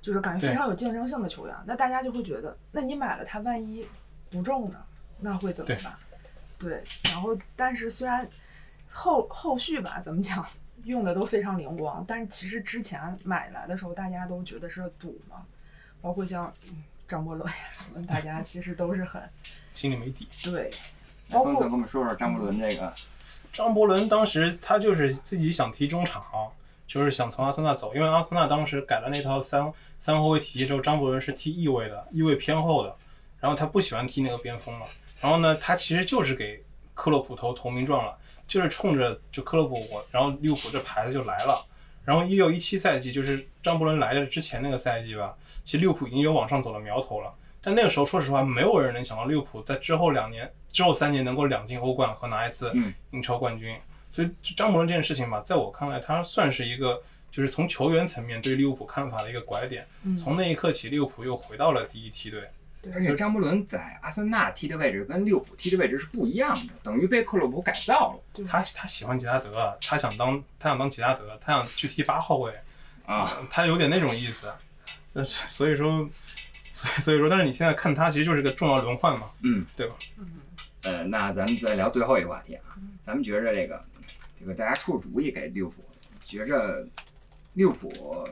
[0.00, 3.86] 就是感觉非常有竞争性的球员，那大家就会觉得，那你买了他，万一
[4.28, 4.78] 不中呢，
[5.20, 5.94] 那会怎么办？
[6.58, 8.28] 对，然后但是虽然
[8.90, 10.44] 后后续吧，怎么讲？
[10.82, 15.46] 用的都非常灵光，但是其实之前买来的时候，大家都觉得是赌嘛，
[16.02, 19.22] 包括像嗯张伯伦呀什么，大家其实都是很
[19.74, 20.28] 心里没底。
[20.42, 20.70] 对，
[21.30, 22.92] 包括峰哥跟我们说说张伯伦这个，
[23.54, 26.20] 张伯伦当时他就是自己想踢中场，
[26.88, 32.96] 就是想从阿森纳走，因为阿森纳当时改了那套三三后卫体系之后，张伯伦是踢翼位的，翼位偏后的，
[33.38, 34.86] 然后他不喜欢踢那个边锋了，
[35.20, 41.64] 然后呢，他其实就是给克洛普投投名状了，就是冲着就克洛普我，然后利物浦这牌子就来了。
[42.04, 45.32] 然后一六一七赛季就是张伯伦来的之前那个赛季吧，
[45.64, 47.32] 其实利物浦已经有往上走的苗头了。
[47.62, 53.74] 但那个时候，说实话，没有人能想到利物浦在之后两年、之后三年能够两进欧冠和拿一次嗯英超冠军。
[54.10, 57.00] 所以张伯伦这件事情吧，在我看来，他算是一个
[57.30, 59.86] 就是从球员层面对利物浦看法的一个拐点。
[60.02, 62.42] 嗯从那一刻起，利物浦又回到了第一梯队。
[62.92, 72.52] 而且张伯伦在阿森纳踢的位置跟利物浦踢的位置是不一样的，等于被克洛普改造了他他喜欢吉拉德，他想当他想当吉拉德，他想去踢八号位，
[73.06, 73.30] 啊。
[73.50, 74.52] 他有点那种意思。
[75.14, 76.06] 但 是所以说，
[76.72, 79.94] 所以所以说，但是你现在看他其实就是个重要轮换嘛，嗯，对吧？
[80.84, 83.82] 呃，那咱们再聊最后一个话题啊，咱们觉着这个
[84.38, 85.82] 这个大家出主意给利物浦，
[86.24, 86.86] 觉着
[87.54, 88.28] 利物浦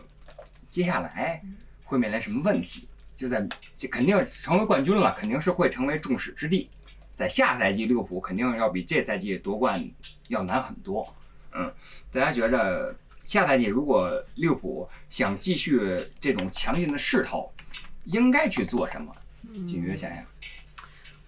[0.68, 1.42] 接下来
[1.84, 2.86] 会面临什么问题？
[3.14, 3.46] 就在
[3.76, 6.68] 这肯定成为冠军了，肯定是会成为众矢之的。
[7.14, 9.82] 在下赛季，利物浦肯定要比这赛季夺冠
[10.28, 11.06] 要难很多。
[11.52, 11.72] 嗯，
[12.10, 17.52] 大家觉着下赛季如果利物浦想继续这种强劲的势头，
[18.04, 19.14] 应该去做什么？
[19.66, 20.24] 锦约想想。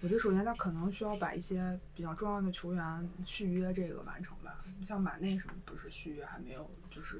[0.05, 7.19] 我觉得首先他可能需要把一些比较重要的球员续约这个完成吧，像马内什么不是续约还没有，就是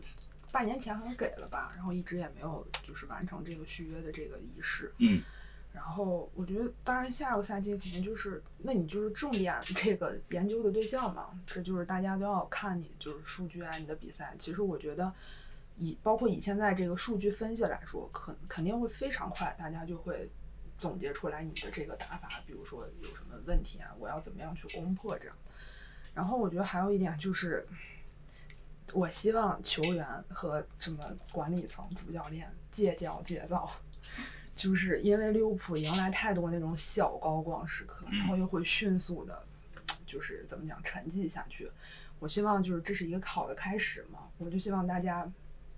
[0.52, 4.94] 半年前好像给了吧，然后一直也没有就是完成这个续约的这个仪式。
[5.00, 5.20] 嗯。
[5.74, 14.36] 然后我觉得，当然下个赛季肯定就是，那你就是重点 这个研究的对象嘛，这就是大家都要看你就是数据啊，你的比赛。
[14.38, 15.12] 其实我觉得
[15.78, 20.30] 以包括以现在这个数据分析来说，肯肯定会非常快，大家就会
[20.78, 25.36] 总结出来你的这个打法，比如说有什么问题啊，我要怎么样去攻破这样。
[26.14, 27.68] 然后我觉得还有一点就是，
[28.94, 33.72] 我希望球员和什么管理层、主教练戒骄戒躁，
[34.56, 39.44] 就是因为利物浦迎来太多那种小高光时刻，然后又会迅速的，
[40.06, 41.70] 就是怎么讲沉寂下去。
[42.20, 45.30] 我希望就是这是一个好的开始嘛，我就希望大家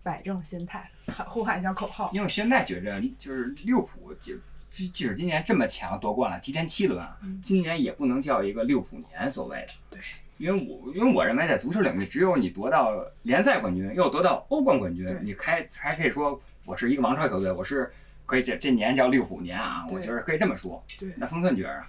[0.03, 0.89] 摆正心态，
[1.27, 2.11] 呼喊一下口号。
[2.13, 4.39] 因为我现在觉着，就是利物浦即
[4.69, 9.73] 即即使今年这么强夺冠了，提前七轮啊，今年也不能叫一个利物浦年所谓的。
[9.89, 9.99] 对。
[10.37, 12.93] 因为我因为我认为在足球领域，只有你夺到
[13.23, 17.91] 联赛冠军，又夺到欧冠冠军，你开才可以说我是一个王朝球队，我是
[18.23, 20.83] 可以这这年叫利物浦年啊，我觉得可以这么说。
[20.99, 21.83] 对那峰哥你觉着？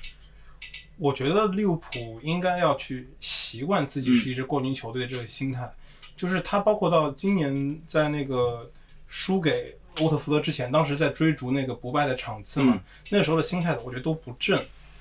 [0.96, 5.70] 我觉得利物浦应该要去习惯自己是一支冠军球队的这个心态，
[6.16, 8.70] 就是他包括到今年在那个
[9.06, 12.80] 输给欧特福德之前，当时在追逐那个不败的场次嘛，嗯
[13.10, 14.58] 那时候的心态我觉得都不正，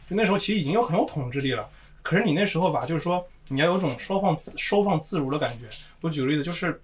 [0.09, 1.69] 就那时候其实已经有很有统治力了，
[2.01, 5.65] 可是你那时候吧，就是说你要有种收放自收放自如的感觉。
[6.01, 6.81] 我举个例子，就是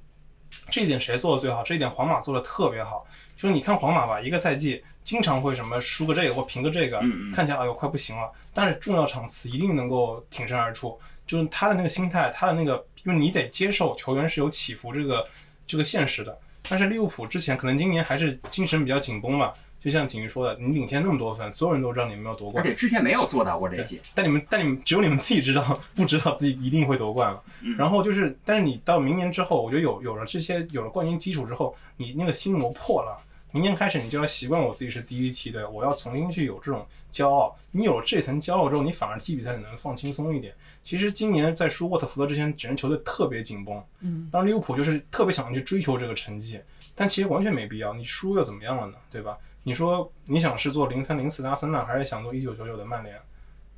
[0.69, 1.63] 这一点谁做的最好？
[1.63, 3.05] 这一点皇马做的特别好。
[3.35, 10.97] 就是你看皇马吧，一个赛季经常会什么输个这个或平个这个，嗯嗯看起来哎呦快不行了，但是重要场次一定能够挺身而出。
[11.25, 15.27] 就是他的那个心态，他的那个，因为你得接受球员是有起伏这个
[15.65, 16.37] 这个现实的。
[16.69, 23.99] 但是利物浦之前可能今年还是精神比较紧绷嘛，就像景瑜说的，你领先那么多分，所有人都知道你们要夺冠，而且之前没有做到过这些。
[24.15, 27.41] 但你们但你们只有你们自己知道，不知道自己一定会夺冠了。
[27.61, 33.17] 嗯然后就是，但是你到明年之后，我觉得有有了这些有了冠军基础之后，你那个心魔破了。
[33.53, 37.55] 明年开始，你就要习惯我自己是第一梯队，我要重新去有这种骄傲。
[37.69, 40.51] 你有了这层骄傲之后，你反而踢比赛你能放轻松一点。
[40.81, 46.59] 其实今年在输沃特福德之前，整支球队特别紧绷，嗯，当然利物浦就是特别想去追求这个成绩，
[46.95, 47.93] 但其实完全没必要。
[47.93, 48.95] 你输又怎么样了呢？
[49.11, 49.37] 对吧？
[49.61, 53.15] 你说你想是做零三零四的阿森纳，还是想做一九九九的曼联？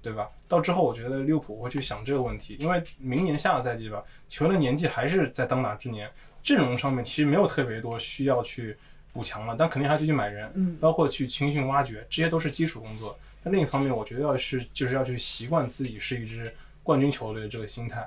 [0.01, 0.30] 对吧？
[0.47, 6.09] 到之后，我觉得利物浦会去想这个问题，因为明年下个赛季吧，球员的年纪还是在当打之年，
[6.41, 8.78] 阵容上面其实没有特别多需要去
[9.16, 13.18] 补强了，但肯定还继续买人，嗯，包括去青训挖掘，这些都是基础工作。
[13.41, 16.53] 但另一方面，我觉得要是就是要去习惯自己是一支
[16.84, 18.05] 冠军球队的这个心态，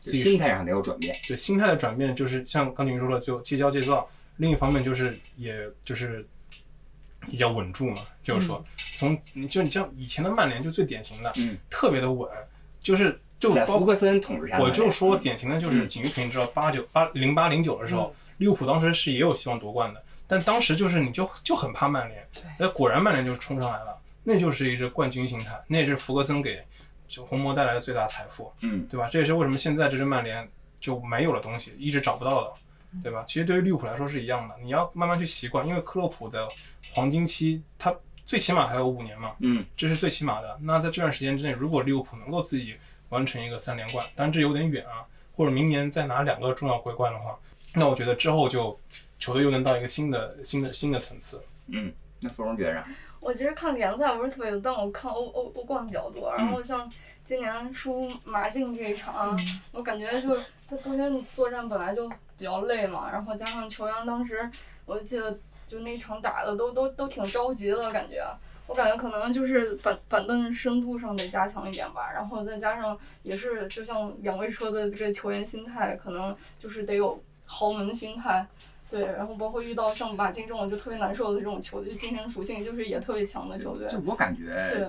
[0.00, 1.16] 心态上得有转变。
[1.28, 4.08] 对心态的转变，就是像刚才说的，就戒骄戒躁。
[4.38, 5.54] 另一方面就是，也
[5.84, 6.26] 就是
[7.20, 8.64] 比较稳住嘛，就是说，
[8.96, 12.28] 从你就你像以前的曼联就最典型的，嗯，特别的稳，
[12.80, 26.62] 就是就包括在福格森统治下，我就说典型的就是嗯景瑜肯定知道，八九八零八零九的时候，利物浦当时是也有希望夺冠的，但当时就是你就就很怕曼联，对那果然曼联就冲上来了，那就是一支冠军心态，那也是福格森给
[27.08, 28.52] 就红魔带来的最大财富。
[28.60, 29.08] 嗯，对吧？
[29.10, 30.46] 这也是为什么现在这支曼联
[30.78, 32.52] 就没有了东西，一直找不到的，
[33.02, 33.24] 对吧？
[33.26, 36.46] 其实对于利物浦来说是一样的，你要慢慢去习惯，因为克洛普的
[36.92, 37.94] 黄金期，他
[38.26, 40.58] 最起码还有五年嘛，嗯，这是最起码的。
[40.60, 42.76] 那在这段时间之内，如果利物浦能够自己
[43.08, 47.34] 完成一个三连冠，当然这有点远啊，或者明年再拿两个重要桂冠的话，
[47.72, 48.78] 那我觉得之后就
[49.18, 51.42] 球队又能到一个新的新的新的层次。
[51.66, 52.84] 嗯，那芙蓉觉着，
[53.20, 56.34] 我其实看联赛不是特别多，但我看欧欧欧冠比较多。
[56.34, 56.90] 然后像
[57.24, 59.38] 今年输马竞这一场，
[59.72, 62.08] 我感觉就是他昨天作战本来就
[62.38, 64.50] 比较累嘛，然后加上球员当时，
[64.86, 68.24] 我就记得就那场打的都都都挺着急的感觉。
[68.66, 78.46] 我感觉可能就是板板凳深度上得加强一点吧，然后再加上也是就像两位说的这个球员心态，可能就是得有豪门心态。
[78.90, 83.88] 对，然后包括遇到像马竞这种就特别难受的这种球队，就精神属性就是也特别强的球队。
[83.88, 84.86] 就我感觉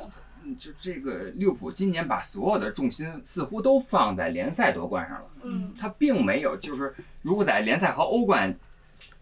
[0.58, 8.56] 就这个利物浦今年把所有的重心似乎都放在联赛夺冠上了，嗯，他并没有就是如果在联赛和欧冠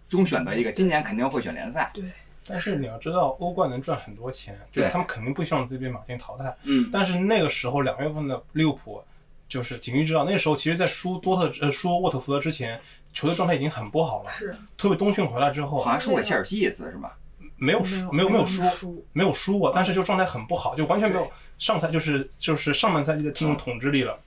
[0.07, 1.89] 中选择一个，今年肯定会选联赛。
[1.93, 2.03] 对
[2.49, 6.55] 但是你要知道，欧冠能赚很多钱，就对他们肯定不希望自己被马竞淘汰。
[6.63, 9.03] 嗯，但是那个时候两月份的利物浦，
[9.47, 12.79] 就是景瑜知道，那时候其实，在输多特呃输沃特福德之前，
[13.13, 14.29] 球队状态已经很不好了。
[14.29, 17.17] 是特别冬训回来之后好，像输给切尔西一次是吧？
[17.55, 24.19] 没有输，没有没有输，没有输过，但是就状态很不好，就完全没有上赛就是就是上半赛季的这种统治力了。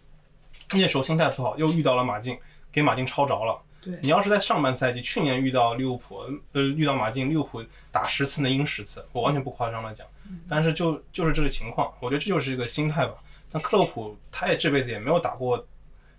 [0.72, 2.38] 那时候心态不好，又遇到了马竞，
[2.72, 3.56] 给马竞抄着了。
[3.82, 6.20] 对你要是在上半赛季，去年遇到利物浦，
[6.52, 10.06] 呃，遇到马竞，利物浦打十次能赢十次，我完全不夸张的讲。
[10.48, 13.14] 但是就就是这个情况，我觉得这就是一个心态吧。
[13.50, 15.66] 但克洛普他也这辈子也没有打过，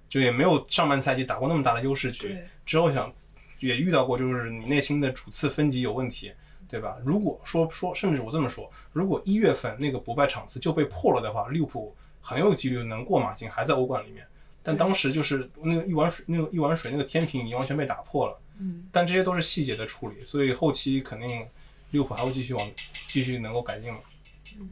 [0.09, 2.37] 就也没有上半赛季打过那么大的优势局。
[2.65, 3.11] 之后想
[3.59, 6.31] 也遇到过，就是你内心的主次分级有问题，
[6.69, 6.97] 对吧？
[7.05, 14.25] 如果说说，甚至我这么说，如果一月份那个不败场次就被破了的话，利物浦很有几率能过马竞，还在欧冠里面。
[14.63, 18.37] 但当时就是那个一碗水，那个一碗水那个天平已经完全被打破了。
[18.59, 21.43] 嗯，但这些都是细节的处理，所以后期肯定
[21.89, 22.69] 利物浦还会继续往
[23.07, 23.99] 继续能够改进嘛。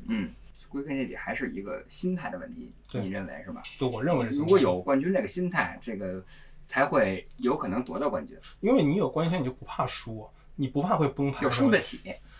[0.07, 0.29] 嗯，
[0.67, 3.61] 归根结底还是一个心态的问题，你认为是吧？
[3.79, 6.23] 就我认为是如果有冠军这个心态，这个
[6.65, 11.99] 才会有可能夺到冠军，因为你有关系线，你就不怕输，你不怕会崩盘，就输得起。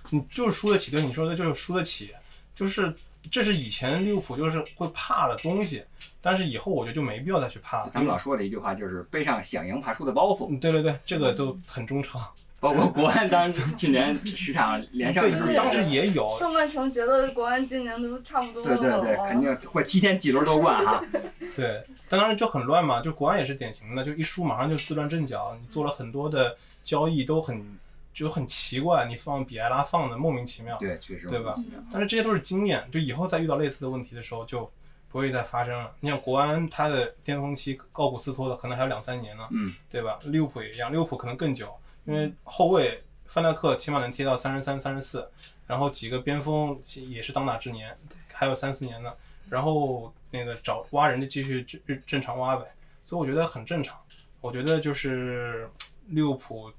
[0.10, 2.14] 你就是输得起，对你说的就是输得起，
[2.54, 2.94] 就是
[3.32, 5.84] 这是以前利物浦就是会怕的东西，
[6.22, 7.90] 但是以后我觉得就没必要再去怕了。
[7.90, 12.22] 咱们老说的一句话就是背上想赢怕输的包袱，嗯，对对对，这个都很中常。
[12.60, 21.04] 包括国安当时去年十场连胜的时候对，当时，也有，上半程觉得国安今年都差不多对对对，肯定会提前几轮夺冠哈。
[21.56, 27.78] 对，但当然就很乱嘛，就国安也是典型的，就一输马上就自乱阵脚，你做了很多的交易都很
[28.14, 30.78] 就很奇怪，你放比埃拉放的莫名其妙。
[30.78, 31.54] 对，确实对吧
[31.92, 34.70] 但是这些都是经验，就以后再遇到类似的问题的时候就
[35.10, 35.92] 不会再发生了。
[36.02, 40.20] 你像国安，他的巅峰期高古斯托的可能还有两三年呢，嗯，对吧？
[40.26, 41.74] 利物浦也一样，利物浦可能更久，
[42.10, 45.30] 因为后卫范戴克起码能踢到三十三、三十四，
[45.68, 46.76] 然后几个边锋
[47.08, 47.96] 也是当打之年，
[48.34, 49.14] 还有三四年呢。
[49.48, 52.66] 然后那个找挖人就继续正正常挖呗，
[53.06, 53.96] 所以我觉得很正常。
[54.42, 55.70] 我觉得就是
[56.10, 56.72] 利物浦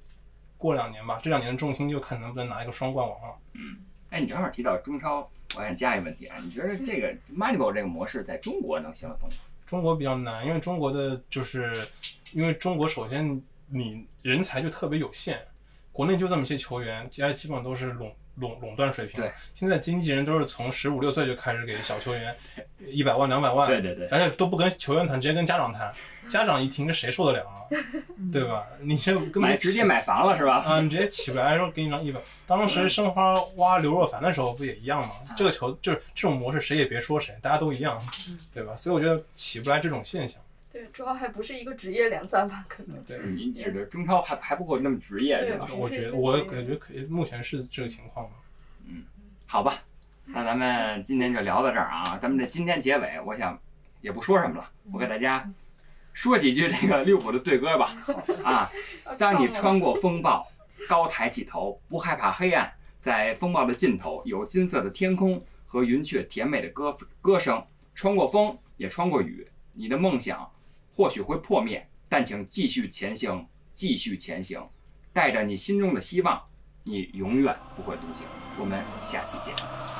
[0.59, 3.36] 过两年吧，这两年的重心就看能不能拿一个双冠王了。
[3.52, 3.77] 嗯
[4.11, 9.35] 哎，你正好提到中超，我想加一个问题啊，你觉得这个 Moneyball 这个模式在中国能行得通吗？
[9.65, 11.86] 中国比较难，因为中国的就是，
[12.32, 13.40] 因为中国首先
[13.72, 15.40] 你人才就特别有限，
[15.92, 19.20] 国内就这么些球员，其他基本上都是垄垄垄断水平。
[19.20, 22.34] 对，现在经纪人都是从十五六岁就开始给小球员
[22.86, 25.92] 一百万、两百万，对对对，而且都不跟球员谈，直接跟家长谈。
[26.28, 27.66] 家长一听，这谁受得了啊？
[28.32, 28.64] 对吧？
[28.80, 30.59] 你这根本买直接买房了是吧？
[30.59, 32.20] 啊，你直接起不来，说给你张一百。
[32.47, 35.14] 当时申花挖刘若凡的时候不也一样吗？
[35.36, 38.01] 这个球就是这种模式，谁也别说谁，大家都一样，
[38.55, 38.76] 对吧？
[38.76, 40.40] 所以我觉得起不来这种现象。
[40.72, 42.64] 对，主要还不是一个职业联赛吧？
[42.68, 45.68] 可能对，你指的中超还还不够那么职业是吧？
[45.72, 48.32] 我觉得我感觉可以，目前是这个情况吧。
[48.86, 49.02] 嗯，
[49.47, 49.74] 好吧，
[50.26, 52.16] 那咱们今天就聊到这儿啊。
[52.22, 53.59] 咱们的今天结尾，我想
[54.01, 55.51] 也不说什么了，我给大家
[56.12, 57.97] 说几句这个利物浦的队歌吧。
[58.44, 58.70] 啊，
[59.18, 60.47] 当你穿过风暴，
[60.88, 67.60] 高抬起头，不害怕黑暗，在风暴的尽头有金色的天空和云雀甜美的歌歌声。
[67.92, 70.48] 穿过风，也穿过雨，你的梦想。
[70.93, 74.67] 或许会破灭，但请继续前行，继续前行，
[75.12, 76.41] 带着你心中的希望，
[76.85, 78.27] 你永远不会独行。
[78.59, 79.99] 我们下期见。